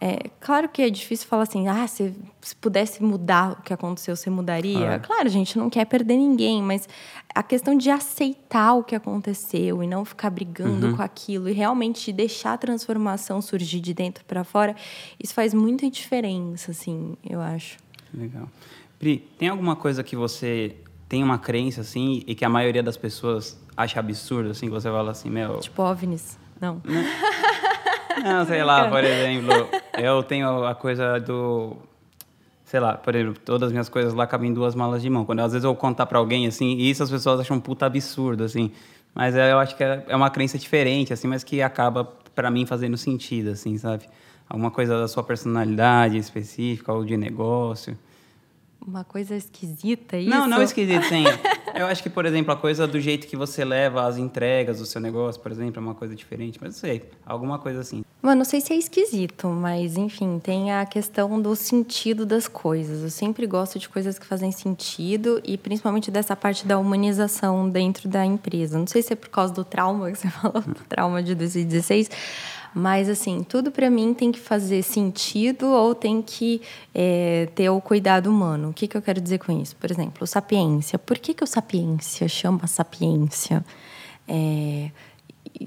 É, 0.00 0.28
claro 0.40 0.68
que 0.68 0.82
é 0.82 0.90
difícil 0.90 1.26
falar 1.26 1.44
assim, 1.44 1.66
ah, 1.68 1.86
se, 1.86 2.14
se 2.40 2.54
pudesse 2.56 3.02
mudar 3.02 3.52
o 3.52 3.62
que 3.62 3.72
aconteceu, 3.72 4.14
você 4.14 4.28
mudaria? 4.28 4.86
É. 4.86 4.98
Claro, 4.98 5.26
a 5.26 5.30
gente 5.30 5.56
não 5.56 5.70
quer 5.70 5.86
perder 5.86 6.16
ninguém, 6.16 6.62
mas 6.62 6.88
a 7.34 7.42
questão 7.42 7.76
de 7.76 7.88
aceitar 7.90 8.74
o 8.74 8.84
que 8.84 8.94
aconteceu 8.94 9.82
e 9.82 9.86
não 9.86 10.04
ficar 10.04 10.30
brigando 10.30 10.88
uhum. 10.88 10.96
com 10.96 11.02
aquilo 11.02 11.48
e 11.48 11.52
realmente 11.52 12.12
deixar 12.12 12.52
a 12.52 12.58
transformação 12.58 13.40
surgir 13.40 13.80
de 13.80 13.94
dentro 13.94 14.24
para 14.24 14.44
fora, 14.44 14.76
isso 15.18 15.32
faz 15.32 15.54
muita 15.54 15.88
diferença, 15.88 16.72
assim, 16.72 17.16
eu 17.28 17.40
acho. 17.40 17.78
Legal. 18.12 18.48
Pri, 18.98 19.18
tem 19.38 19.48
alguma 19.48 19.76
coisa 19.76 20.02
que 20.02 20.16
você 20.16 20.76
tem 21.08 21.22
uma 21.22 21.38
crença, 21.38 21.80
assim, 21.80 22.22
e 22.26 22.34
que 22.34 22.44
a 22.44 22.48
maioria 22.48 22.82
das 22.82 22.96
pessoas 22.96 23.58
acha 23.76 24.00
absurdo, 24.00 24.50
assim, 24.50 24.66
que 24.66 24.72
você 24.72 24.90
fala 24.90 25.12
assim, 25.12 25.30
meu... 25.30 25.60
Tipo 25.60 25.82
OVNIs? 25.82 26.38
Não. 26.60 26.82
Não, 28.22 28.44
sei 28.46 28.62
lá, 28.62 28.88
por 28.88 29.02
exemplo, 29.02 29.68
eu 29.98 30.22
tenho 30.22 30.64
a 30.64 30.74
coisa 30.74 31.18
do... 31.18 31.76
Sei 32.64 32.80
lá, 32.80 32.94
por 32.94 33.14
exemplo, 33.14 33.40
todas 33.44 33.68
as 33.68 33.72
minhas 33.72 33.88
coisas 33.88 34.14
lá 34.14 34.26
cabem 34.26 34.50
em 34.50 34.54
duas 34.54 34.74
malas 34.74 35.02
de 35.02 35.08
mão. 35.08 35.24
Quando 35.24 35.40
às 35.40 35.52
vezes 35.52 35.64
eu 35.64 35.70
vou 35.70 35.76
contar 35.76 36.06
para 36.06 36.18
alguém, 36.18 36.46
assim, 36.46 36.76
e 36.76 36.90
isso 36.90 37.02
as 37.02 37.10
pessoas 37.10 37.40
acham 37.40 37.56
um 37.56 37.60
puta 37.60 37.86
absurdo, 37.86 38.44
assim. 38.44 38.72
Mas 39.14 39.36
eu 39.36 39.58
acho 39.58 39.76
que 39.76 39.84
é, 39.84 40.04
é 40.08 40.16
uma 40.16 40.30
crença 40.30 40.58
diferente, 40.58 41.12
assim, 41.12 41.28
mas 41.28 41.44
que 41.44 41.62
acaba, 41.62 42.04
para 42.34 42.50
mim, 42.50 42.66
fazendo 42.66 42.96
sentido, 42.96 43.50
assim, 43.50 43.78
sabe? 43.78 44.04
Alguma 44.48 44.70
coisa 44.70 44.98
da 44.98 45.06
sua 45.06 45.22
personalidade 45.22 46.18
específica 46.18 46.92
ou 46.92 47.04
de 47.04 47.16
negócio 47.16 47.96
uma 48.86 49.02
coisa 49.02 49.34
esquisita 49.34 50.16
isso? 50.18 50.28
Não, 50.28 50.46
não 50.46 50.62
esquisito, 50.62 51.04
sim. 51.04 51.24
Eu 51.74 51.86
acho 51.86 52.02
que, 52.02 52.08
por 52.08 52.24
exemplo, 52.24 52.52
a 52.52 52.56
coisa 52.56 52.86
do 52.86 53.00
jeito 53.00 53.26
que 53.26 53.36
você 53.36 53.64
leva 53.64 54.06
as 54.06 54.16
entregas 54.16 54.78
do 54.78 54.86
seu 54.86 55.00
negócio, 55.00 55.40
por 55.40 55.50
exemplo, 55.50 55.80
é 55.80 55.82
uma 55.82 55.94
coisa 55.94 56.14
diferente. 56.14 56.58
Mas 56.60 56.74
não 56.74 56.80
sei, 56.80 57.02
alguma 57.26 57.58
coisa 57.58 57.80
assim. 57.80 58.04
Mano, 58.22 58.38
não 58.38 58.44
sei 58.44 58.60
se 58.60 58.72
é 58.72 58.76
esquisito, 58.76 59.48
mas 59.48 59.96
enfim, 59.96 60.40
tem 60.42 60.72
a 60.72 60.86
questão 60.86 61.40
do 61.42 61.54
sentido 61.54 62.24
das 62.24 62.48
coisas. 62.48 63.02
Eu 63.02 63.10
sempre 63.10 63.46
gosto 63.46 63.78
de 63.78 63.88
coisas 63.88 64.18
que 64.18 64.24
fazem 64.24 64.50
sentido 64.52 65.42
e 65.44 65.58
principalmente 65.58 66.10
dessa 66.10 66.34
parte 66.34 66.66
da 66.66 66.78
humanização 66.78 67.68
dentro 67.68 68.08
da 68.08 68.24
empresa. 68.24 68.78
Não 68.78 68.86
sei 68.86 69.02
se 69.02 69.12
é 69.12 69.16
por 69.16 69.28
causa 69.28 69.52
do 69.52 69.64
trauma 69.64 70.10
que 70.10 70.18
você 70.18 70.30
falou, 70.32 70.62
do 70.62 70.80
trauma 70.88 71.22
de 71.22 71.34
2016 71.34 72.08
mas, 72.74 73.08
assim, 73.08 73.44
tudo 73.44 73.70
para 73.70 73.88
mim 73.88 74.12
tem 74.12 74.32
que 74.32 74.40
fazer 74.40 74.82
sentido 74.82 75.66
ou 75.66 75.94
tem 75.94 76.20
que 76.20 76.60
é, 76.92 77.48
ter 77.54 77.70
o 77.70 77.80
cuidado 77.80 78.28
humano. 78.28 78.70
O 78.70 78.72
que, 78.72 78.88
que 78.88 78.96
eu 78.96 79.02
quero 79.02 79.20
dizer 79.20 79.38
com 79.38 79.52
isso? 79.60 79.76
Por 79.76 79.90
exemplo, 79.90 80.24
o 80.24 80.26
sapiência. 80.26 80.98
Por 80.98 81.18
que, 81.18 81.32
que 81.32 81.44
o 81.44 81.46
sapiência 81.46 82.26
chama 82.26 82.66
sapiência? 82.66 83.64
É, 84.26 84.90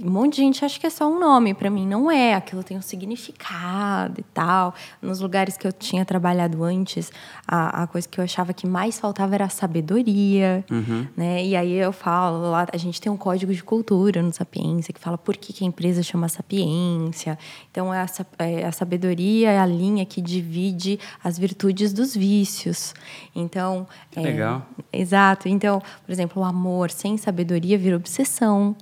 um 0.03 0.09
monte 0.09 0.35
de 0.35 0.41
gente 0.41 0.63
acha 0.63 0.79
que 0.79 0.85
é 0.85 0.89
só 0.89 1.09
um 1.09 1.19
nome. 1.19 1.53
Para 1.53 1.69
mim, 1.69 1.87
não 1.87 2.11
é. 2.11 2.33
Aquilo 2.33 2.63
tem 2.63 2.77
um 2.77 2.81
significado 2.81 4.19
e 4.19 4.23
tal. 4.33 4.73
Nos 5.01 5.19
lugares 5.19 5.57
que 5.57 5.65
eu 5.65 5.71
tinha 5.71 6.03
trabalhado 6.03 6.63
antes, 6.63 7.11
a, 7.47 7.83
a 7.83 7.87
coisa 7.87 8.07
que 8.07 8.19
eu 8.19 8.23
achava 8.23 8.53
que 8.53 8.67
mais 8.67 8.99
faltava 8.99 9.35
era 9.35 9.45
a 9.45 9.49
sabedoria. 9.49 10.65
Uhum. 10.69 11.07
Né? 11.15 11.45
E 11.45 11.55
aí 11.55 11.73
eu 11.73 11.93
falo, 11.93 12.51
lá 12.51 12.67
a 12.71 12.77
gente 12.77 12.99
tem 12.99 13.11
um 13.11 13.17
código 13.17 13.53
de 13.53 13.63
cultura 13.63 14.21
no 14.21 14.33
Sapiência 14.33 14.93
que 14.93 14.99
fala 14.99 15.17
por 15.17 15.37
que, 15.37 15.53
que 15.53 15.63
a 15.63 15.67
empresa 15.67 16.03
chama 16.03 16.27
Sapiência. 16.27 17.37
Então, 17.71 17.93
é 17.93 18.01
a, 18.01 18.43
é 18.43 18.65
a 18.65 18.71
sabedoria 18.71 19.51
é 19.51 19.59
a 19.59 19.65
linha 19.65 20.05
que 20.05 20.21
divide 20.21 20.99
as 21.23 21.37
virtudes 21.37 21.93
dos 21.93 22.15
vícios. 22.15 22.93
Então. 23.35 23.87
É, 24.15 24.21
legal. 24.21 24.65
Exato. 24.91 25.47
Então, 25.47 25.81
por 26.05 26.11
exemplo, 26.11 26.41
o 26.41 26.45
amor 26.45 26.91
sem 26.91 27.17
sabedoria 27.17 27.77
vira 27.77 27.95
obsessão. 27.95 28.75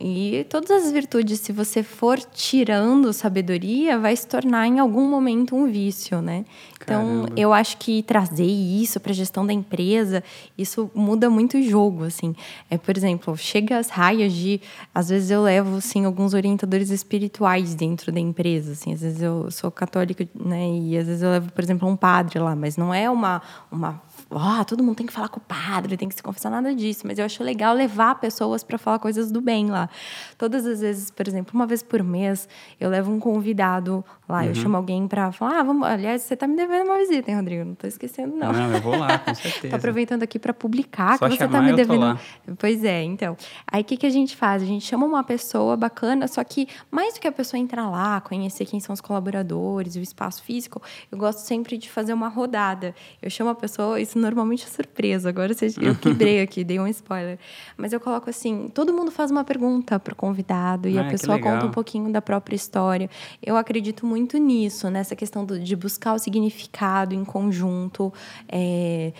E 0.00 0.44
todas 0.50 0.70
as 0.70 0.90
virtudes, 0.90 1.38
se 1.40 1.52
você 1.52 1.82
for 1.82 2.18
tirando 2.18 3.12
sabedoria, 3.12 3.96
vai 3.96 4.14
se 4.14 4.26
tornar 4.26 4.66
em 4.66 4.80
algum 4.80 5.08
momento 5.08 5.54
um 5.54 5.70
vício, 5.70 6.20
né? 6.20 6.44
Então, 6.82 7.22
Caramba. 7.22 7.32
eu 7.36 7.52
acho 7.52 7.78
que 7.78 8.02
trazer 8.02 8.44
isso 8.44 8.98
para 8.98 9.12
a 9.12 9.14
gestão 9.14 9.46
da 9.46 9.52
empresa, 9.52 10.22
isso 10.58 10.90
muda 10.94 11.30
muito 11.30 11.56
o 11.56 11.62
jogo, 11.62 12.04
assim. 12.04 12.34
É, 12.68 12.76
por 12.76 12.96
exemplo, 12.96 13.36
chega 13.36 13.78
as 13.78 13.88
raias 13.88 14.32
de, 14.32 14.60
às 14.94 15.08
vezes 15.08 15.30
eu 15.30 15.42
levo 15.42 15.76
assim 15.76 16.04
alguns 16.04 16.34
orientadores 16.34 16.90
espirituais 16.90 17.74
dentro 17.74 18.10
da 18.10 18.20
empresa, 18.20 18.72
assim. 18.72 18.92
Às 18.92 19.00
vezes 19.00 19.22
eu 19.22 19.50
sou 19.50 19.70
católica, 19.70 20.28
né, 20.34 20.68
e 20.68 20.98
às 20.98 21.06
vezes 21.06 21.22
eu 21.22 21.30
levo, 21.30 21.52
por 21.52 21.62
exemplo, 21.62 21.88
um 21.88 21.96
padre 21.96 22.38
lá, 22.40 22.54
mas 22.54 22.76
não 22.76 22.92
é 22.92 23.08
uma 23.08 23.40
uma 23.70 24.02
oh, 24.36 24.64
todo 24.64 24.82
mundo 24.82 24.96
tem 24.96 25.06
que 25.06 25.12
falar 25.12 25.28
com 25.28 25.38
o 25.38 25.42
padre, 25.42 25.96
tem 25.96 26.08
que 26.08 26.14
se 26.14 26.22
confessar, 26.22 26.50
nada 26.50 26.74
disso. 26.74 27.06
Mas 27.06 27.18
eu 27.18 27.24
acho 27.24 27.42
legal 27.42 27.74
levar 27.74 28.16
pessoas 28.16 28.64
para 28.64 28.78
falar 28.78 28.98
coisas 28.98 29.30
do 29.30 29.40
bem 29.40 29.70
lá. 29.70 29.88
Todas 30.36 30.66
as 30.66 30.80
vezes, 30.80 31.10
por 31.10 31.26
exemplo, 31.26 31.52
uma 31.54 31.66
vez 31.66 31.82
por 31.82 32.02
mês, 32.02 32.48
eu 32.80 32.90
levo 32.90 33.12
um 33.12 33.20
convidado 33.20 34.04
lá, 34.28 34.40
uhum. 34.40 34.46
eu 34.46 34.54
chamo 34.54 34.76
alguém 34.76 35.06
para 35.06 35.30
falar, 35.32 35.60
ah, 35.60 35.62
vamos, 35.62 35.86
aliás, 35.86 36.22
você 36.22 36.36
tá 36.36 36.46
me 36.46 36.56
devendo 36.56 36.86
uma 36.86 36.98
visita, 36.98 37.30
hein, 37.30 37.36
Rodrigo? 37.36 37.64
Não 37.64 37.74
tô 37.74 37.86
esquecendo, 37.86 38.34
não. 38.36 38.52
Não, 38.52 38.72
eu 38.72 38.80
vou 38.80 38.96
lá, 38.96 39.18
com 39.18 39.34
certeza. 39.34 39.68
tô 39.68 39.76
aproveitando 39.76 40.22
aqui 40.22 40.38
para 40.38 40.52
publicar 40.52 41.18
Só 41.18 41.28
que 41.28 41.36
você 41.36 41.48
tá 41.48 41.62
me 41.62 41.72
devendo. 41.72 42.18
Pois 42.58 42.84
é, 42.84 43.02
então. 43.02 43.36
Aí 43.70 43.82
o 43.82 43.84
que, 43.84 43.96
que 43.96 44.06
a 44.06 44.10
gente 44.10 44.36
faz? 44.36 44.62
A 44.62 44.66
gente 44.66 44.84
chama 44.84 45.06
uma 45.06 45.22
pessoa 45.22 45.76
bacana, 45.76 46.26
só 46.28 46.42
que 46.42 46.68
mais 46.90 47.14
do 47.14 47.20
que 47.20 47.28
a 47.28 47.32
pessoa 47.32 47.60
entrar 47.60 47.88
lá, 47.88 48.20
conhecer 48.20 48.64
quem 48.64 48.80
são 48.80 48.92
os 48.92 49.00
colaboradores, 49.00 49.96
o 49.96 50.00
espaço 50.00 50.42
físico, 50.42 50.82
eu 51.10 51.18
gosto 51.18 51.40
sempre 51.40 51.76
de 51.76 51.90
fazer 51.90 52.12
uma 52.12 52.28
rodada. 52.28 52.94
Eu 53.22 53.30
chamo 53.30 53.50
a 53.50 53.54
pessoa, 53.54 54.00
isso 54.00 54.18
normalmente 54.24 54.64
é 54.64 54.68
surpresa. 54.68 55.28
Agora 55.28 55.52
eu 55.80 55.94
quebrei 56.00 56.40
aqui, 56.40 56.64
dei 56.64 56.80
um 56.80 56.86
spoiler. 56.88 57.38
Mas 57.76 57.92
eu 57.92 58.00
coloco 58.00 58.28
assim: 58.28 58.70
todo 58.72 58.92
mundo 58.92 59.10
faz 59.10 59.30
uma 59.30 59.44
pergunta 59.44 59.98
pro 59.98 60.16
convidado 60.16 60.88
e 60.88 60.98
ah, 60.98 61.02
a 61.02 61.10
pessoa 61.10 61.38
conta 61.38 61.66
um 61.66 61.70
pouquinho 61.70 62.10
da 62.10 62.22
própria 62.22 62.56
história. 62.56 63.08
Eu 63.42 63.56
acredito 63.56 64.06
muito 64.06 64.38
nisso, 64.38 64.90
nessa 64.90 65.14
questão 65.14 65.44
do, 65.44 65.58
de 65.58 65.76
buscar 65.76 66.14
o 66.14 66.18
significado 66.18 67.14
em 67.14 67.24
conjunto. 67.24 68.12
É, 68.48 69.12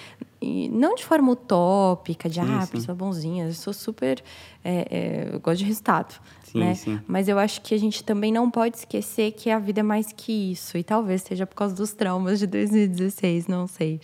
não 0.70 0.94
de 0.94 1.04
forma 1.04 1.32
utópica, 1.32 2.28
de 2.28 2.40
sim, 2.40 2.46
ah, 2.48 2.66
sim. 2.66 2.72
pessoa 2.72 2.94
bonzinha, 2.94 3.46
eu 3.46 3.52
sou 3.52 3.72
super. 3.72 4.22
É, 4.64 4.86
é, 4.90 5.34
eu 5.34 5.40
gosto 5.40 5.58
de 5.58 5.64
resultado. 5.64 6.20
Sim, 6.44 6.58
né? 6.58 6.74
sim. 6.74 7.00
Mas 7.06 7.28
eu 7.28 7.38
acho 7.38 7.60
que 7.62 7.74
a 7.74 7.78
gente 7.78 8.04
também 8.04 8.32
não 8.32 8.50
pode 8.50 8.78
esquecer 8.78 9.32
que 9.32 9.50
a 9.50 9.58
vida 9.58 9.80
é 9.80 9.82
mais 9.82 10.12
que 10.12 10.52
isso. 10.52 10.76
E 10.78 10.84
talvez 10.84 11.22
seja 11.22 11.46
por 11.46 11.54
causa 11.54 11.74
dos 11.74 11.92
traumas 11.92 12.38
de 12.38 12.46
2016, 12.46 13.46
não 13.46 13.66
sei. 13.66 14.00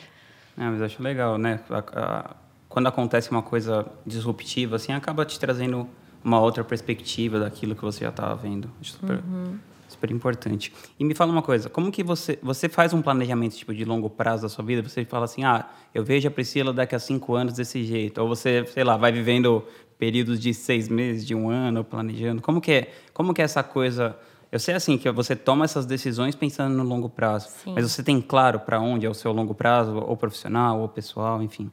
É, 0.60 0.64
mas 0.64 0.82
acho 0.82 1.02
legal, 1.02 1.38
né? 1.38 1.58
A, 1.70 1.78
a, 1.78 2.36
quando 2.68 2.86
acontece 2.86 3.30
uma 3.30 3.40
coisa 3.40 3.86
disruptiva, 4.04 4.76
assim, 4.76 4.92
acaba 4.92 5.24
te 5.24 5.40
trazendo 5.40 5.88
uma 6.22 6.38
outra 6.38 6.62
perspectiva 6.62 7.40
daquilo 7.40 7.74
que 7.74 7.80
você 7.80 8.04
já 8.04 8.10
estava 8.10 8.34
vendo. 8.34 8.70
Acho 8.78 8.92
super, 8.92 9.16
uhum. 9.16 9.58
super 9.88 10.10
importante. 10.10 10.70
E 10.98 11.04
me 11.04 11.14
fala 11.14 11.32
uma 11.32 11.40
coisa, 11.40 11.70
como 11.70 11.90
que 11.90 12.04
você 12.04 12.38
você 12.42 12.68
faz 12.68 12.92
um 12.92 13.00
planejamento 13.00 13.56
tipo 13.56 13.72
de 13.72 13.86
longo 13.86 14.10
prazo 14.10 14.42
da 14.42 14.50
sua 14.50 14.62
vida? 14.62 14.86
Você 14.86 15.02
fala 15.06 15.24
assim, 15.24 15.44
ah, 15.44 15.66
eu 15.94 16.04
vejo 16.04 16.28
a 16.28 16.30
Priscila 16.30 16.74
daqui 16.74 16.94
a 16.94 16.98
cinco 16.98 17.34
anos 17.34 17.54
desse 17.54 17.82
jeito, 17.82 18.20
ou 18.20 18.28
você, 18.28 18.66
sei 18.66 18.84
lá, 18.84 18.98
vai 18.98 19.10
vivendo 19.10 19.64
períodos 19.98 20.38
de 20.38 20.52
seis 20.52 20.90
meses, 20.90 21.26
de 21.26 21.34
um 21.34 21.48
ano, 21.48 21.82
planejando. 21.82 22.42
Como 22.42 22.60
que 22.60 22.72
é? 22.72 22.94
Como 23.14 23.32
que 23.32 23.40
é 23.40 23.44
essa 23.46 23.62
coisa? 23.62 24.14
Eu 24.52 24.58
sei 24.58 24.74
assim 24.74 24.98
que 24.98 25.10
você 25.10 25.36
toma 25.36 25.64
essas 25.64 25.86
decisões 25.86 26.34
pensando 26.34 26.76
no 26.76 26.82
longo 26.82 27.08
prazo, 27.08 27.48
Sim. 27.62 27.72
mas 27.74 27.90
você 27.90 28.02
tem 28.02 28.20
claro 28.20 28.60
para 28.60 28.80
onde 28.80 29.06
é 29.06 29.08
o 29.08 29.14
seu 29.14 29.32
longo 29.32 29.54
prazo, 29.54 29.96
ou 29.96 30.16
profissional, 30.16 30.80
ou 30.80 30.88
pessoal, 30.88 31.42
enfim. 31.42 31.70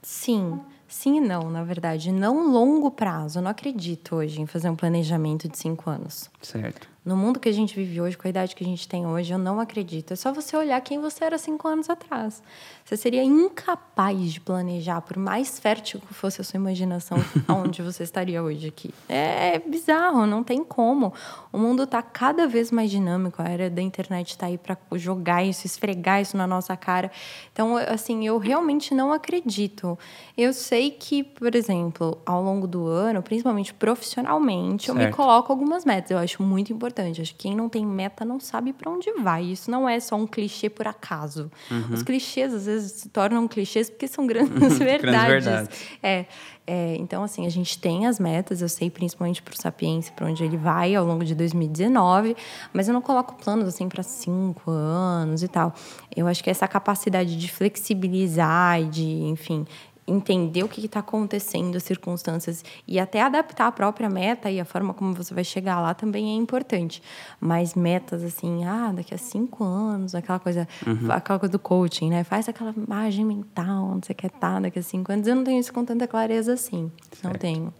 Sim. 0.00 0.60
Sim 0.86 1.16
e 1.16 1.20
não, 1.20 1.50
na 1.50 1.64
verdade. 1.64 2.12
Não 2.12 2.52
longo 2.52 2.90
prazo. 2.92 3.38
Eu 3.38 3.42
não 3.42 3.50
acredito 3.50 4.16
hoje 4.16 4.40
em 4.40 4.46
fazer 4.46 4.70
um 4.70 4.76
planejamento 4.76 5.48
de 5.48 5.58
cinco 5.58 5.90
anos. 5.90 6.30
Certo. 6.40 6.88
No 7.06 7.16
mundo 7.16 7.38
que 7.38 7.48
a 7.48 7.52
gente 7.52 7.72
vive 7.72 8.00
hoje, 8.00 8.18
com 8.18 8.26
a 8.26 8.30
idade 8.30 8.52
que 8.52 8.64
a 8.64 8.66
gente 8.66 8.88
tem 8.88 9.06
hoje, 9.06 9.32
eu 9.32 9.38
não 9.38 9.60
acredito. 9.60 10.12
É 10.12 10.16
só 10.16 10.32
você 10.32 10.56
olhar 10.56 10.80
quem 10.80 11.00
você 11.00 11.22
era 11.22 11.38
cinco 11.38 11.68
anos 11.68 11.88
atrás. 11.88 12.42
Você 12.84 12.96
seria 12.96 13.22
incapaz 13.22 14.32
de 14.32 14.40
planejar, 14.40 15.00
por 15.00 15.16
mais 15.16 15.56
fértil 15.56 16.00
que 16.00 16.12
fosse 16.12 16.40
a 16.40 16.44
sua 16.44 16.58
imaginação, 16.58 17.16
onde 17.48 17.80
você 17.80 18.02
estaria 18.02 18.42
hoje 18.42 18.66
aqui. 18.66 18.92
É 19.08 19.60
bizarro, 19.60 20.26
não 20.26 20.42
tem 20.42 20.64
como. 20.64 21.14
O 21.52 21.58
mundo 21.58 21.84
está 21.84 22.02
cada 22.02 22.48
vez 22.48 22.72
mais 22.72 22.90
dinâmico. 22.90 23.40
A 23.40 23.48
era 23.48 23.70
da 23.70 23.80
internet 23.80 24.30
está 24.30 24.46
aí 24.46 24.58
para 24.58 24.76
jogar 24.94 25.44
isso, 25.44 25.64
esfregar 25.64 26.20
isso 26.20 26.36
na 26.36 26.46
nossa 26.46 26.76
cara. 26.76 27.12
Então, 27.52 27.76
assim, 27.76 28.26
eu 28.26 28.36
realmente 28.36 28.92
não 28.92 29.12
acredito. 29.12 29.96
Eu 30.36 30.52
sei 30.52 30.90
que, 30.90 31.22
por 31.22 31.54
exemplo, 31.54 32.18
ao 32.26 32.42
longo 32.42 32.66
do 32.66 32.88
ano, 32.88 33.22
principalmente 33.22 33.72
profissionalmente, 33.72 34.86
certo. 34.86 35.00
eu 35.00 35.06
me 35.06 35.12
coloco 35.12 35.52
algumas 35.52 35.84
metas. 35.84 36.10
Eu 36.10 36.18
acho 36.18 36.42
muito 36.42 36.72
importante 36.72 36.95
importante. 36.96 37.20
Acho 37.20 37.32
que 37.32 37.48
quem 37.48 37.54
não 37.54 37.68
tem 37.68 37.84
meta 37.84 38.24
não 38.24 38.40
sabe 38.40 38.72
para 38.72 38.90
onde 38.90 39.12
vai. 39.20 39.44
Isso 39.44 39.70
não 39.70 39.88
é 39.88 40.00
só 40.00 40.16
um 40.16 40.26
clichê 40.26 40.70
por 40.70 40.88
acaso. 40.88 41.50
Uhum. 41.70 41.92
Os 41.92 42.02
clichês 42.02 42.54
às 42.54 42.66
vezes 42.66 42.92
se 42.92 43.08
tornam 43.10 43.46
clichês 43.46 43.90
porque 43.90 44.08
são 44.08 44.26
grandes 44.26 44.78
verdades. 44.78 45.26
grandes 45.26 45.44
verdades. 45.44 45.80
É, 46.02 46.26
é, 46.66 46.96
então, 46.96 47.22
assim, 47.22 47.46
a 47.46 47.50
gente 47.50 47.78
tem 47.78 48.06
as 48.06 48.18
metas, 48.18 48.60
eu 48.60 48.68
sei 48.68 48.90
principalmente 48.90 49.42
para 49.42 49.54
o 49.54 49.56
Sapiens, 49.56 50.10
para 50.10 50.26
onde 50.26 50.42
ele 50.42 50.56
vai 50.56 50.94
ao 50.94 51.04
longo 51.04 51.24
de 51.24 51.34
2019, 51.34 52.36
mas 52.72 52.88
eu 52.88 52.94
não 52.94 53.02
coloco 53.02 53.34
planos 53.34 53.68
assim 53.68 53.88
para 53.88 54.02
cinco 54.02 54.70
anos 54.70 55.42
e 55.42 55.48
tal. 55.48 55.72
Eu 56.14 56.26
acho 56.26 56.42
que 56.42 56.50
essa 56.50 56.66
capacidade 56.66 57.36
de 57.36 57.48
flexibilizar 57.50 58.80
e 58.80 58.86
de, 58.86 59.04
enfim, 59.04 59.64
entender 60.06 60.62
o 60.62 60.68
que 60.68 60.84
está 60.84 61.00
acontecendo, 61.00 61.76
as 61.76 61.82
circunstâncias 61.82 62.64
e 62.86 62.98
até 62.98 63.20
adaptar 63.20 63.66
a 63.66 63.72
própria 63.72 64.08
meta 64.08 64.50
e 64.50 64.60
a 64.60 64.64
forma 64.64 64.94
como 64.94 65.14
você 65.14 65.34
vai 65.34 65.42
chegar 65.42 65.80
lá 65.80 65.94
também 65.94 66.30
é 66.30 66.34
importante. 66.34 67.02
Mas 67.40 67.74
metas 67.74 68.22
assim, 68.22 68.64
ah, 68.64 68.92
daqui 68.94 69.14
a 69.14 69.18
cinco 69.18 69.64
anos, 69.64 70.14
aquela 70.14 70.38
coisa, 70.38 70.68
uhum. 70.86 71.10
aquela 71.10 71.38
coisa 71.38 71.52
do 71.52 71.58
coaching, 71.58 72.10
né? 72.10 72.22
Faz 72.22 72.48
aquela 72.48 72.72
imagem 72.76 73.24
mental, 73.24 73.84
onde 73.84 74.06
você 74.06 74.14
quer 74.14 74.28
estar 74.28 74.54
tá 74.54 74.60
daqui 74.60 74.78
a 74.78 74.82
cinco 74.82 75.10
anos. 75.10 75.26
Eu 75.26 75.34
não 75.34 75.44
tenho 75.44 75.58
isso 75.58 75.72
com 75.72 75.84
tanta 75.84 76.06
clareza 76.06 76.52
assim. 76.52 76.90
Certo. 77.10 77.24
Não 77.24 77.32
tenho. 77.32 77.74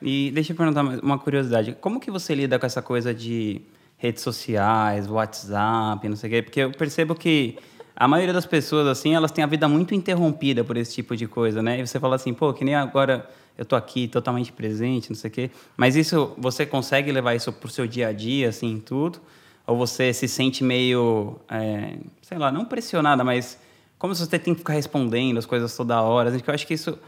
E 0.00 0.30
deixa 0.32 0.52
eu 0.52 0.56
perguntar 0.56 0.82
uma 0.82 1.18
curiosidade. 1.18 1.76
Como 1.80 1.98
que 1.98 2.10
você 2.10 2.34
lida 2.34 2.58
com 2.58 2.66
essa 2.66 2.82
coisa 2.82 3.14
de 3.14 3.62
redes 3.96 4.22
sociais, 4.22 5.08
WhatsApp, 5.08 6.06
não 6.08 6.16
sei 6.16 6.28
o 6.28 6.32
quê? 6.32 6.42
Porque 6.42 6.60
eu 6.60 6.70
percebo 6.70 7.14
que 7.14 7.58
a 7.96 8.06
maioria 8.06 8.34
das 8.34 8.44
pessoas, 8.44 8.86
assim, 8.86 9.14
elas 9.14 9.32
têm 9.32 9.42
a 9.42 9.46
vida 9.46 9.66
muito 9.66 9.94
interrompida 9.94 10.62
por 10.62 10.76
esse 10.76 10.94
tipo 10.94 11.16
de 11.16 11.26
coisa, 11.26 11.62
né? 11.62 11.80
E 11.80 11.86
você 11.86 11.98
fala 11.98 12.16
assim, 12.16 12.34
pô, 12.34 12.52
que 12.52 12.64
nem 12.64 12.74
agora 12.74 13.28
eu 13.56 13.64
tô 13.64 13.74
aqui 13.74 14.06
totalmente 14.06 14.52
presente, 14.52 15.08
não 15.08 15.16
sei 15.16 15.30
o 15.30 15.32
quê. 15.32 15.50
Mas 15.76 15.96
isso, 15.96 16.34
você 16.36 16.66
consegue 16.66 17.10
levar 17.10 17.34
isso 17.34 17.50
pro 17.52 17.70
seu 17.70 17.86
dia 17.86 18.08
a 18.08 18.12
dia, 18.12 18.50
assim, 18.50 18.78
tudo? 18.84 19.18
Ou 19.66 19.76
você 19.78 20.12
se 20.12 20.28
sente 20.28 20.62
meio, 20.62 21.36
é, 21.48 21.96
sei 22.20 22.36
lá, 22.36 22.52
não 22.52 22.66
pressionada, 22.66 23.24
mas 23.24 23.58
como 23.98 24.14
se 24.14 24.20
você 24.24 24.38
tem 24.38 24.52
que 24.52 24.60
ficar 24.60 24.74
respondendo 24.74 25.38
as 25.38 25.46
coisas 25.46 25.74
toda 25.74 26.00
hora. 26.02 26.30
Eu 26.30 26.54
acho 26.54 26.66
que 26.66 26.74
isso 26.74 26.98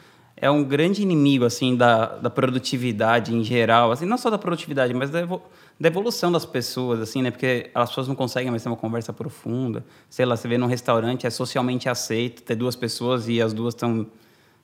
é 0.40 0.50
um 0.50 0.64
grande 0.64 1.02
inimigo, 1.02 1.44
assim, 1.44 1.76
da, 1.76 2.16
da 2.16 2.30
produtividade 2.30 3.34
em 3.34 3.42
geral. 3.42 3.92
Assim, 3.92 4.06
não 4.06 4.18
só 4.18 4.30
da 4.30 4.38
produtividade, 4.38 4.94
mas 4.94 5.10
da 5.10 5.20
da 5.80 5.88
evolução 5.88 6.32
das 6.32 6.44
pessoas, 6.44 7.00
assim, 7.00 7.22
né? 7.22 7.30
Porque 7.30 7.70
as 7.72 7.88
pessoas 7.90 8.08
não 8.08 8.14
conseguem 8.14 8.50
mais 8.50 8.62
ter 8.62 8.68
uma 8.68 8.76
conversa 8.76 9.12
profunda. 9.12 9.84
Sei 10.10 10.26
lá, 10.26 10.36
você 10.36 10.48
vê 10.48 10.58
num 10.58 10.66
restaurante, 10.66 11.26
é 11.26 11.30
socialmente 11.30 11.88
aceito 11.88 12.42
ter 12.42 12.56
duas 12.56 12.74
pessoas 12.74 13.28
e 13.28 13.40
as 13.40 13.52
duas 13.52 13.74
estão 13.74 14.06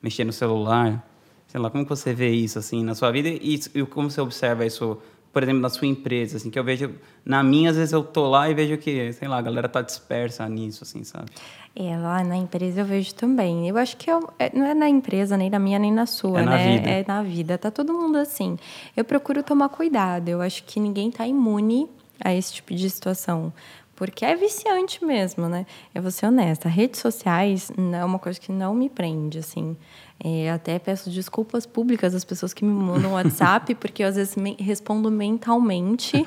mexendo 0.02 0.28
no 0.28 0.32
celular. 0.32 1.06
Sei 1.46 1.60
lá, 1.60 1.70
como 1.70 1.87
você 1.87 2.12
vê 2.12 2.30
isso, 2.30 2.58
assim, 2.58 2.82
na 2.82 2.96
sua 2.96 3.12
vida 3.12 3.28
e, 3.28 3.60
e 3.74 3.87
como 3.87 4.10
você 4.10 4.20
observa 4.20 4.66
isso, 4.66 4.98
por 5.35 5.42
exemplo, 5.42 5.61
na 5.61 5.68
sua 5.68 5.87
empresa, 5.87 6.38
assim, 6.38 6.49
que 6.49 6.59
eu 6.59 6.64
vejo... 6.64 6.94
Na 7.25 7.42
minha, 7.42 7.70
às 7.70 7.77
vezes, 7.77 7.92
eu 7.92 8.03
tô 8.03 8.29
lá 8.29 8.49
e 8.49 8.55
vejo 8.55 8.79
que, 8.79 9.12
sei 9.12 9.29
lá, 9.29 9.38
a 9.38 9.42
galera 9.42 9.68
tá 9.68 9.83
dispersa 9.83 10.49
nisso, 10.49 10.85
assim, 10.85 11.05
sabe? 11.05 11.31
É, 11.77 11.97
lá 11.99 12.23
na 12.23 12.37
empresa 12.37 12.83
eu 12.83 12.85
vejo 12.85 13.12
também. 13.14 13.68
Eu 13.68 13.77
acho 13.77 13.97
que 13.97 14.09
eu, 14.09 14.31
é, 14.38 14.57
não 14.57 14.64
é 14.64 14.75
na 14.75 14.88
empresa, 14.88 15.37
nem 15.37 15.51
na 15.51 15.59
minha, 15.59 15.79
nem 15.79 15.92
na 15.92 16.07
sua, 16.07 16.40
é 16.40 16.44
né? 16.44 16.51
Na 16.51 16.57
vida. 16.57 16.90
É 16.90 17.05
na 17.07 17.23
vida. 17.23 17.59
Tá 17.59 17.70
todo 17.70 17.92
mundo 17.92 18.16
assim. 18.16 18.57
Eu 18.97 19.05
procuro 19.05 19.42
tomar 19.42 19.68
cuidado. 19.68 20.29
Eu 20.29 20.40
acho 20.40 20.62
que 20.62 20.79
ninguém 20.79 21.11
tá 21.11 21.27
imune 21.27 21.88
a 22.23 22.33
esse 22.33 22.55
tipo 22.55 22.73
de 22.73 22.88
situação. 22.88 23.53
Porque 23.97 24.25
é 24.25 24.37
viciante 24.37 25.05
mesmo, 25.05 25.49
né? 25.49 25.66
Eu 25.92 26.03
vou 26.03 26.12
ser 26.12 26.27
honesta. 26.27 26.68
Redes 26.68 27.01
sociais 27.01 27.73
não 27.77 27.99
é 27.99 28.05
uma 28.05 28.18
coisa 28.20 28.38
que 28.38 28.53
não 28.53 28.73
me 28.73 28.88
prende, 28.88 29.38
assim. 29.38 29.77
É, 30.22 30.50
até 30.50 30.79
peço 30.79 31.11
desculpas 31.11 31.66
públicas 31.66 32.14
às 32.14 32.24
pessoas 32.24 32.55
que 32.55 32.64
me 32.64 32.72
mandam 32.72 33.12
WhatsApp, 33.12 33.74
porque 33.77 34.03
eu 34.03 34.09
às 34.09 34.16
vezes 34.16 34.37
me, 34.37 34.57
respondo 34.59 35.11
mentalmente 35.11 36.24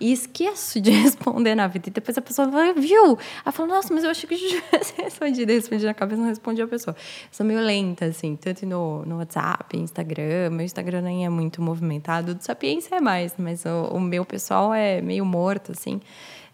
e 0.00 0.12
esqueço 0.12 0.80
de 0.80 0.90
responder 0.92 1.54
na 1.54 1.66
vida. 1.66 1.88
E 1.88 1.92
depois 1.92 2.16
a 2.16 2.22
pessoa 2.22 2.48
vai, 2.48 2.72
viu? 2.72 3.18
Ela 3.44 3.52
fala, 3.52 3.68
nossa, 3.68 3.92
mas 3.92 4.04
eu 4.04 4.10
achei 4.10 4.28
que 4.28 4.34
eu 4.34 4.38
tivesse 4.38 4.94
respondido. 5.02 5.50
Eu 5.50 5.56
respondi 5.56 5.84
na 5.84 5.92
cabeça, 5.92 6.20
não 6.20 6.28
respondi 6.28 6.62
a 6.62 6.66
pessoa. 6.66 6.96
Eu 6.96 7.28
sou 7.30 7.44
meio 7.44 7.60
lenta, 7.60 8.06
assim, 8.06 8.36
tanto 8.36 8.64
no, 8.64 9.04
no 9.04 9.18
WhatsApp, 9.18 9.76
Instagram. 9.76 10.50
Meu 10.50 10.64
Instagram 10.64 11.02
nem 11.02 11.26
é 11.26 11.28
muito 11.28 11.60
movimentado. 11.60 12.32
O 12.32 12.34
do 12.34 12.42
Sapiência 12.42 12.96
é 12.96 13.00
mais, 13.00 13.34
mas 13.36 13.64
o, 13.66 13.96
o 13.96 14.00
meu 14.00 14.24
pessoal 14.24 14.72
é 14.72 15.02
meio 15.02 15.24
morto, 15.24 15.72
assim. 15.72 16.00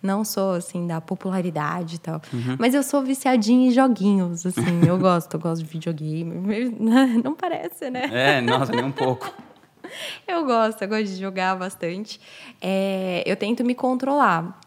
Não 0.03 0.25
sou, 0.25 0.53
assim, 0.53 0.87
da 0.87 1.01
popularidade 1.01 1.97
e 1.97 1.99
tal. 1.99 2.23
Uhum. 2.33 2.57
Mas 2.59 2.75
eu 2.75 2.83
sou 2.83 3.03
viciadinha 3.03 3.69
em 3.69 3.71
joguinhos, 3.71 4.47
assim. 4.47 4.87
eu 4.87 4.97
gosto, 4.99 5.35
eu 5.35 5.41
gosto 5.41 5.63
de 5.63 5.69
videogame. 5.69 6.71
Não 7.23 7.35
parece, 7.35 7.91
né? 7.91 8.09
É, 8.11 8.41
nossa, 8.41 8.73
nem 8.73 8.85
um 8.85 8.93
pouco. 8.93 9.33
eu 10.27 10.45
gosto, 10.45 10.83
eu 10.83 10.89
gosto 10.89 11.05
de 11.05 11.17
jogar 11.17 11.57
bastante. 11.57 12.21
É, 12.61 13.23
eu 13.27 13.37
tento 13.37 13.65
me 13.65 13.75
controlar 13.75 14.59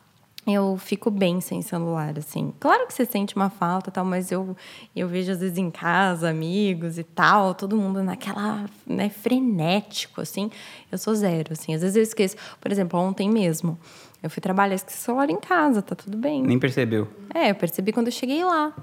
eu 0.46 0.78
fico 0.78 1.10
bem 1.10 1.40
sem 1.40 1.62
celular, 1.62 2.18
assim. 2.18 2.54
Claro 2.60 2.86
que 2.86 2.94
você 2.94 3.06
sente 3.06 3.36
uma 3.36 3.50
falta 3.50 3.90
tal, 3.90 4.04
mas 4.04 4.32
eu, 4.32 4.56
eu 4.94 5.08
vejo 5.08 5.32
às 5.32 5.40
vezes 5.40 5.58
em 5.58 5.72
casa, 5.72 6.30
amigos 6.30 6.98
e 6.98 7.04
tal, 7.04 7.56
todo 7.56 7.78
mundo 7.78 8.04
naquela, 8.04 8.66
né, 8.86 9.10
frenético, 9.10 10.20
assim. 10.20 10.52
Eu 10.92 10.98
sou 10.98 11.16
zero, 11.16 11.54
assim. 11.54 11.74
Às 11.74 11.82
vezes 11.82 11.96
eu 11.96 12.04
esqueço. 12.04 12.36
Por 12.60 12.72
exemplo, 12.72 13.00
ontem 13.00 13.30
mesmo, 13.30 13.80
eu 14.24 14.30
fui 14.30 14.42
trabalhar, 14.42 14.76
esqueci 14.76 14.98
o 14.98 15.02
celular 15.02 15.30
em 15.30 15.40
casa, 15.40 15.82
tá 15.82 15.94
tudo 15.94 16.18
bem. 16.18 16.42
Nem 16.42 16.58
percebeu? 16.58 17.10
É, 17.34 17.52
eu 17.52 17.56
percebi 17.56 17.92
quando 17.92 18.08
eu 18.08 18.14
cheguei 18.14 18.44
lá. 18.44 18.74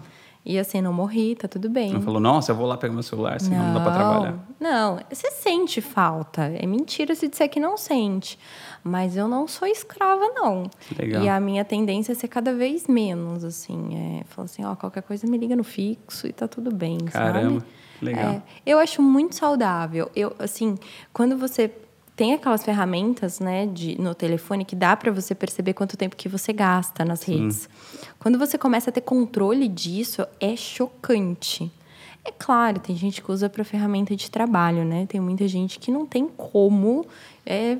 E 0.44 0.58
assim, 0.58 0.80
não 0.80 0.92
morri, 0.92 1.34
tá 1.34 1.46
tudo 1.46 1.68
bem. 1.68 1.92
Não 1.92 2.00
falou, 2.00 2.20
nossa, 2.20 2.52
eu 2.52 2.56
vou 2.56 2.66
lá 2.66 2.76
pegar 2.76 2.94
meu 2.94 3.02
celular, 3.02 3.40
senão 3.40 3.58
não, 3.58 3.66
não 3.66 3.74
dá 3.74 3.80
pra 3.80 3.92
trabalhar. 3.92 4.38
Não, 4.58 4.98
você 5.10 5.30
sente 5.30 5.82
falta. 5.82 6.42
É 6.56 6.66
mentira 6.66 7.14
se 7.14 7.28
disser 7.28 7.48
que 7.48 7.60
não 7.60 7.76
sente. 7.76 8.38
Mas 8.82 9.16
eu 9.16 9.28
não 9.28 9.46
sou 9.46 9.68
escrava, 9.68 10.28
não. 10.34 10.70
Legal. 10.98 11.22
E 11.22 11.28
a 11.28 11.38
minha 11.38 11.62
tendência 11.62 12.12
é 12.12 12.14
ser 12.14 12.28
cada 12.28 12.54
vez 12.54 12.86
menos, 12.86 13.44
assim. 13.44 14.20
É, 14.20 14.24
falar 14.24 14.46
assim, 14.46 14.64
ó, 14.64 14.74
qualquer 14.74 15.02
coisa 15.02 15.26
me 15.26 15.36
liga 15.36 15.54
no 15.54 15.64
fixo 15.64 16.26
e 16.26 16.32
tá 16.32 16.48
tudo 16.48 16.74
bem, 16.74 16.96
Caramba, 16.98 17.60
sabe? 17.60 17.72
legal. 18.00 18.30
É, 18.30 18.42
eu 18.64 18.78
acho 18.78 19.02
muito 19.02 19.34
saudável. 19.36 20.10
Eu, 20.16 20.34
assim, 20.38 20.78
quando 21.12 21.36
você 21.36 21.70
tem 22.20 22.34
aquelas 22.34 22.62
ferramentas, 22.62 23.40
né, 23.40 23.64
de, 23.64 23.98
no 23.98 24.14
telefone 24.14 24.62
que 24.62 24.76
dá 24.76 24.94
para 24.94 25.10
você 25.10 25.34
perceber 25.34 25.72
quanto 25.72 25.96
tempo 25.96 26.14
que 26.14 26.28
você 26.28 26.52
gasta 26.52 27.02
nas 27.02 27.22
redes. 27.22 27.60
Sim. 27.60 27.98
Quando 28.18 28.38
você 28.38 28.58
começa 28.58 28.90
a 28.90 28.92
ter 28.92 29.00
controle 29.00 29.66
disso, 29.66 30.26
é 30.38 30.54
chocante. 30.54 31.72
É 32.22 32.30
claro, 32.30 32.78
tem 32.78 32.94
gente 32.94 33.22
que 33.22 33.32
usa 33.32 33.48
para 33.48 33.64
ferramenta 33.64 34.14
de 34.14 34.30
trabalho, 34.30 34.84
né? 34.84 35.06
Tem 35.06 35.18
muita 35.18 35.48
gente 35.48 35.78
que 35.78 35.90
não 35.90 36.04
tem 36.04 36.28
como 36.28 37.06
é, 37.46 37.78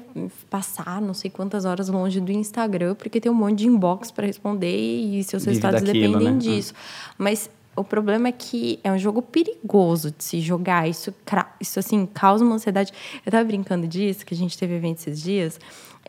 passar 0.48 1.02
não 1.02 1.12
sei 1.12 1.30
quantas 1.30 1.66
horas 1.66 1.90
longe 1.90 2.18
do 2.18 2.32
Instagram, 2.32 2.94
porque 2.94 3.20
tem 3.20 3.30
um 3.30 3.34
monte 3.34 3.58
de 3.58 3.66
inbox 3.66 4.10
para 4.10 4.26
responder 4.26 4.74
e 4.74 5.22
seus 5.22 5.44
Vive 5.44 5.56
resultados 5.56 5.82
daquilo, 5.82 6.18
dependem 6.18 6.32
né? 6.32 6.38
disso. 6.38 6.72
Mas 7.18 7.50
o 7.80 7.84
problema 7.84 8.28
é 8.28 8.32
que 8.32 8.78
é 8.84 8.92
um 8.92 8.98
jogo 8.98 9.22
perigoso 9.22 10.10
de 10.10 10.22
se 10.22 10.40
jogar. 10.40 10.88
Isso, 10.88 11.14
isso 11.60 11.78
assim, 11.78 12.06
causa 12.06 12.44
uma 12.44 12.54
ansiedade. 12.54 12.92
Eu 13.24 13.32
tava 13.32 13.44
brincando 13.44 13.86
disso, 13.86 14.24
que 14.24 14.34
a 14.34 14.36
gente 14.36 14.56
teve 14.56 14.74
evento 14.74 14.98
esses 14.98 15.20
dias. 15.20 15.58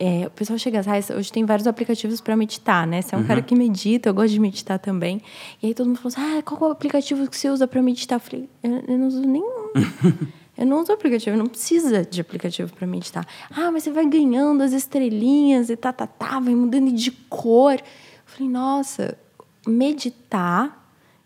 É, 0.03 0.25
o 0.25 0.31
pessoal 0.31 0.57
chega 0.57 0.79
atrás, 0.79 1.11
hoje 1.11 1.31
tem 1.31 1.45
vários 1.45 1.67
aplicativos 1.67 2.21
para 2.21 2.35
meditar, 2.35 2.87
né? 2.87 3.01
Você 3.01 3.13
é 3.13 3.17
um 3.17 3.21
uhum. 3.21 3.27
cara 3.27 3.41
que 3.41 3.53
medita, 3.53 4.09
eu 4.09 4.13
gosto 4.13 4.31
de 4.31 4.39
meditar 4.39 4.79
também. 4.79 5.21
E 5.61 5.67
aí 5.67 5.73
todo 5.75 5.87
mundo 5.87 5.97
falou 5.97 6.07
assim: 6.07 6.39
ah, 6.39 6.41
qual 6.41 6.59
é 6.61 6.65
o 6.69 6.71
aplicativo 6.71 7.29
que 7.29 7.37
você 7.37 7.49
usa 7.49 7.67
para 7.67 7.81
meditar? 7.83 8.15
Eu 8.15 8.19
falei: 8.19 8.49
eu, 8.63 8.83
eu 8.87 8.97
não 8.97 9.07
uso 9.07 9.21
nenhum. 9.21 9.71
eu 10.57 10.65
não 10.65 10.81
uso 10.81 10.91
aplicativo, 10.91 11.37
não 11.37 11.45
precisa 11.45 12.03
de 12.03 12.19
aplicativo 12.19 12.73
para 12.73 12.87
meditar. 12.87 13.27
Ah, 13.51 13.71
mas 13.71 13.83
você 13.83 13.91
vai 13.91 14.07
ganhando 14.07 14.63
as 14.63 14.73
estrelinhas 14.73 15.69
e 15.69 15.75
tá, 15.75 15.93
tá, 15.93 16.07
tá, 16.07 16.39
vai 16.39 16.55
mudando 16.55 16.91
de 16.91 17.11
cor. 17.11 17.73
Eu 17.73 17.79
falei: 18.25 18.49
nossa, 18.49 19.15
meditar 19.67 20.80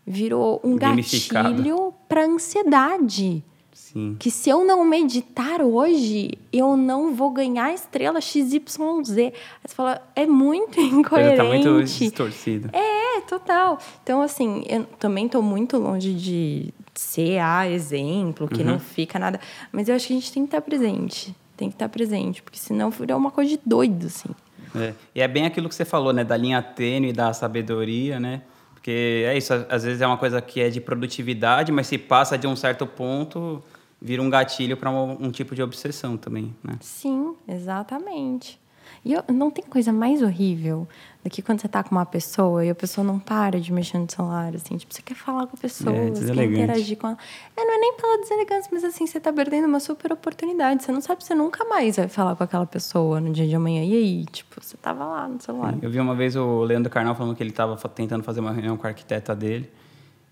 virou 0.05 0.61
um 0.63 0.75
gatilho 0.75 1.93
para 2.07 2.25
ansiedade. 2.25 3.43
Sim. 3.73 4.15
Que 4.19 4.29
se 4.29 4.49
eu 4.49 4.65
não 4.65 4.85
meditar 4.85 5.61
hoje, 5.61 6.31
eu 6.51 6.77
não 6.77 7.13
vou 7.13 7.31
ganhar 7.31 7.65
a 7.65 7.73
estrela 7.73 8.21
XYZ. 8.21 8.77
Aí 9.17 9.33
você 9.65 9.75
fala, 9.75 10.01
é 10.15 10.25
muito 10.25 10.79
incoerente. 10.81 11.37
Tá 11.37 11.43
muito 11.43 11.83
distorcido. 11.83 12.69
É, 12.73 13.21
total. 13.21 13.79
Então, 14.03 14.21
assim, 14.21 14.63
eu 14.67 14.85
também 14.99 15.25
estou 15.25 15.41
muito 15.41 15.77
longe 15.77 16.13
de 16.13 16.73
ser 16.93 17.39
a 17.39 17.69
exemplo, 17.69 18.47
que 18.47 18.61
uhum. 18.61 18.71
não 18.71 18.79
fica 18.79 19.19
nada. 19.19 19.39
Mas 19.71 19.89
eu 19.89 19.95
acho 19.95 20.07
que 20.07 20.13
a 20.13 20.15
gente 20.15 20.31
tem 20.31 20.43
que 20.43 20.47
estar 20.47 20.61
presente. 20.61 21.35
Tem 21.57 21.69
que 21.69 21.75
estar 21.75 21.87
presente, 21.89 22.43
porque 22.43 22.59
senão 22.59 22.89
virou 22.89 23.17
uma 23.17 23.31
coisa 23.31 23.51
de 23.51 23.59
doido, 23.65 24.07
assim. 24.07 24.29
É. 24.75 24.93
E 25.15 25.21
é 25.21 25.27
bem 25.27 25.45
aquilo 25.45 25.69
que 25.69 25.75
você 25.75 25.85
falou, 25.85 26.11
né? 26.11 26.23
Da 26.23 26.35
linha 26.35 26.61
tênue, 26.61 27.13
da 27.13 27.31
sabedoria, 27.33 28.19
né? 28.19 28.41
Porque 28.85 29.23
é 29.25 29.35
isso, 29.35 29.51
às 29.67 29.83
vezes 29.83 29.99
é 29.99 30.05
uma 30.05 30.15
coisa 30.15 30.39
que 30.39 30.61
é 30.61 30.69
de 30.69 30.79
produtividade, 30.79 31.71
mas 31.71 31.87
se 31.87 31.97
passa 31.97 32.37
de 32.37 32.45
um 32.45 32.55
certo 32.55 32.85
ponto, 32.85 33.63
vira 33.99 34.21
um 34.21 34.29
gatilho 34.29 34.77
para 34.77 34.91
um, 34.91 35.25
um, 35.25 35.31
tipo 35.31 35.55
de 35.55 35.63
obsessão 35.63 36.15
também, 36.15 36.55
né? 36.63 36.75
Sim, 36.81 37.33
exatamente. 37.47 38.59
E 39.05 39.13
eu, 39.13 39.23
não 39.31 39.51
tem 39.51 39.63
coisa 39.63 39.93
mais 39.93 40.23
horrível 40.23 40.87
do 41.23 41.29
que 41.29 41.43
quando 41.43 41.61
você 41.61 41.67
tá 41.67 41.83
com 41.83 41.91
uma 41.91 42.07
pessoa 42.07 42.65
e 42.65 42.71
a 42.71 42.75
pessoa 42.75 43.05
não 43.05 43.19
para 43.19 43.61
de 43.61 43.71
mexer 43.71 43.99
no 43.99 44.09
celular, 44.09 44.55
assim. 44.55 44.75
Tipo, 44.77 44.91
você 44.91 45.01
quer 45.03 45.13
falar 45.13 45.45
com 45.45 45.55
a 45.55 45.59
pessoa, 45.59 45.95
é, 45.95 46.09
você 46.09 46.33
quer 46.33 46.45
interagir 46.45 46.97
com 46.97 47.07
ela. 47.09 47.17
É, 47.55 47.63
não 47.63 47.75
é 47.75 47.77
nem 47.77 47.93
pela 47.97 48.17
deselegância, 48.17 48.71
mas 48.73 48.83
assim, 48.83 49.05
você 49.05 49.19
tá 49.19 49.31
perdendo 49.31 49.67
uma 49.67 49.79
super 49.79 50.11
oportunidade. 50.11 50.83
Você 50.83 50.91
não 50.91 51.01
sabe 51.01 51.21
se 51.21 51.27
você 51.27 51.35
nunca 51.35 51.63
mais 51.65 51.97
vai 51.97 52.07
falar 52.07 52.35
com 52.35 52.43
aquela 52.43 52.65
pessoa 52.65 53.21
no 53.21 53.31
dia 53.31 53.47
de 53.47 53.55
amanhã. 53.55 53.83
E 53.83 53.93
aí, 53.93 54.25
tipo, 54.25 54.59
você 54.59 54.75
tava 54.75 55.05
lá 55.05 55.27
no 55.27 55.39
celular. 55.39 55.73
Sim, 55.73 55.79
eu 55.83 55.89
vi 55.91 55.99
uma 55.99 56.15
vez 56.15 56.35
o 56.35 56.63
Leandro 56.63 56.91
Carnal 56.91 57.13
falando 57.13 57.35
que 57.35 57.43
ele 57.43 57.51
tava 57.51 57.77
tentando 57.87 58.23
fazer 58.23 58.39
uma 58.39 58.51
reunião 58.51 58.75
com 58.75 58.87
a 58.87 58.89
arquiteta 58.89 59.35
dele. 59.35 59.71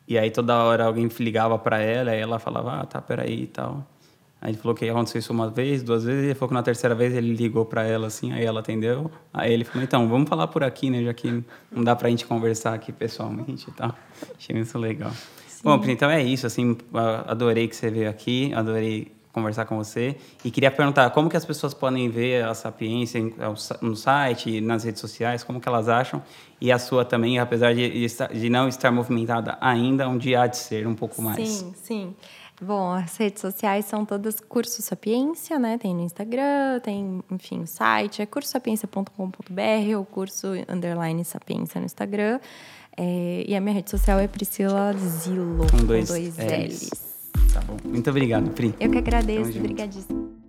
E 0.07 0.17
aí 0.17 0.31
toda 0.31 0.57
hora 0.63 0.85
alguém 0.85 1.07
ligava 1.19 1.59
para 1.59 1.79
ela, 1.79 2.09
aí 2.09 2.19
ela 2.19 2.39
falava, 2.39 2.81
ah, 2.81 2.85
tá, 2.87 2.99
peraí 2.99 3.43
e 3.43 3.47
tal. 3.47 3.85
Aí 4.43 4.51
ele 4.51 4.57
falou 4.57 4.75
que 4.75 4.89
aconteceu 4.89 5.19
isso 5.19 5.31
uma 5.31 5.49
vez, 5.49 5.81
duas 5.81 6.03
vezes, 6.03 6.21
e 6.21 6.25
ele 6.25 6.35
falou 6.35 6.49
que 6.49 6.53
na 6.53 6.61
terceira 6.61 6.93
vez 6.93 7.15
ele 7.15 7.33
ligou 7.33 7.63
para 7.63 7.85
ela 7.85 8.07
assim, 8.07 8.33
aí 8.33 8.43
ela 8.43 8.59
atendeu. 8.59 9.09
Aí 9.33 9.53
ele 9.53 9.63
falou: 9.63 9.81
"Então, 9.81 10.09
vamos 10.09 10.27
falar 10.27 10.47
por 10.47 10.65
aqui, 10.65 10.89
né, 10.89 11.01
já 11.01 11.13
que 11.13 11.41
não 11.71 11.81
dá 11.81 11.95
pra 11.95 12.09
gente 12.09 12.25
conversar 12.25 12.73
aqui 12.73 12.91
pessoalmente 12.91 13.69
e 13.69 13.71
tal". 13.71 13.95
Achei 14.37 14.53
isso 14.59 14.77
legal. 14.77 15.13
Bom, 15.63 15.79
Pri, 15.79 15.93
então 15.93 16.09
é 16.09 16.21
isso. 16.21 16.45
Assim, 16.45 16.77
adorei 17.25 17.69
que 17.69 17.75
você 17.77 17.89
veio 17.89 18.09
aqui, 18.09 18.53
adorei 18.53 19.13
conversar 19.31 19.63
com 19.63 19.77
você. 19.77 20.17
E 20.43 20.51
queria 20.51 20.69
perguntar, 20.69 21.09
como 21.11 21.29
que 21.29 21.37
as 21.37 21.45
pessoas 21.45 21.73
podem 21.73 22.09
ver 22.09 22.43
a 22.43 22.53
Sapiência 22.53 23.21
no 23.81 23.95
site, 23.95 24.59
nas 24.59 24.83
redes 24.83 24.99
sociais, 24.99 25.41
como 25.41 25.61
que 25.61 25.69
elas 25.69 25.87
acham? 25.87 26.21
E 26.59 26.69
a 26.69 26.77
sua 26.77 27.05
também, 27.05 27.39
apesar 27.39 27.73
de, 27.73 28.07
de 28.07 28.49
não 28.49 28.67
estar 28.67 28.91
movimentada 28.91 29.57
ainda, 29.61 30.07
um 30.07 30.17
dia 30.17 30.41
há 30.41 30.47
de 30.47 30.57
ser 30.57 30.85
um 30.85 30.93
pouco 30.93 31.21
mais. 31.21 31.47
Sim, 31.47 31.73
sim. 31.75 32.15
Bom, 32.61 32.93
as 32.93 33.17
redes 33.17 33.41
sociais 33.41 33.85
são 33.85 34.05
todas 34.05 34.39
Curso 34.39 34.81
Sapiência, 34.81 35.59
né? 35.59 35.77
Tem 35.77 35.93
no 35.93 36.01
Instagram, 36.01 36.79
tem, 36.81 37.23
enfim, 37.31 37.61
o 37.61 37.67
site, 37.67 38.21
é 38.21 38.25
cursosapiência.com.br 38.25 39.97
ou 39.97 40.05
curso 40.05 40.47
underline 40.69 41.23
sapiência 41.25 41.79
no 41.79 41.85
Instagram. 41.85 42.39
É, 42.95 43.43
e 43.47 43.55
a 43.55 43.61
minha 43.61 43.73
rede 43.73 43.89
social 43.89 44.19
é 44.19 44.27
Priscila 44.27 44.93
Zilo, 44.93 45.65
com 45.69 45.85
dois, 45.85 46.07
com 46.07 46.13
dois 46.13 46.37
L's. 46.37 46.83
L's. 46.83 47.23
Tá 47.53 47.61
bom. 47.61 47.77
Muito 47.83 48.09
obrigado, 48.09 48.51
Pri. 48.51 48.73
Eu 48.79 48.91
que 48.91 48.97
agradeço. 48.97 49.57
Obrigadíssimo. 49.57 50.42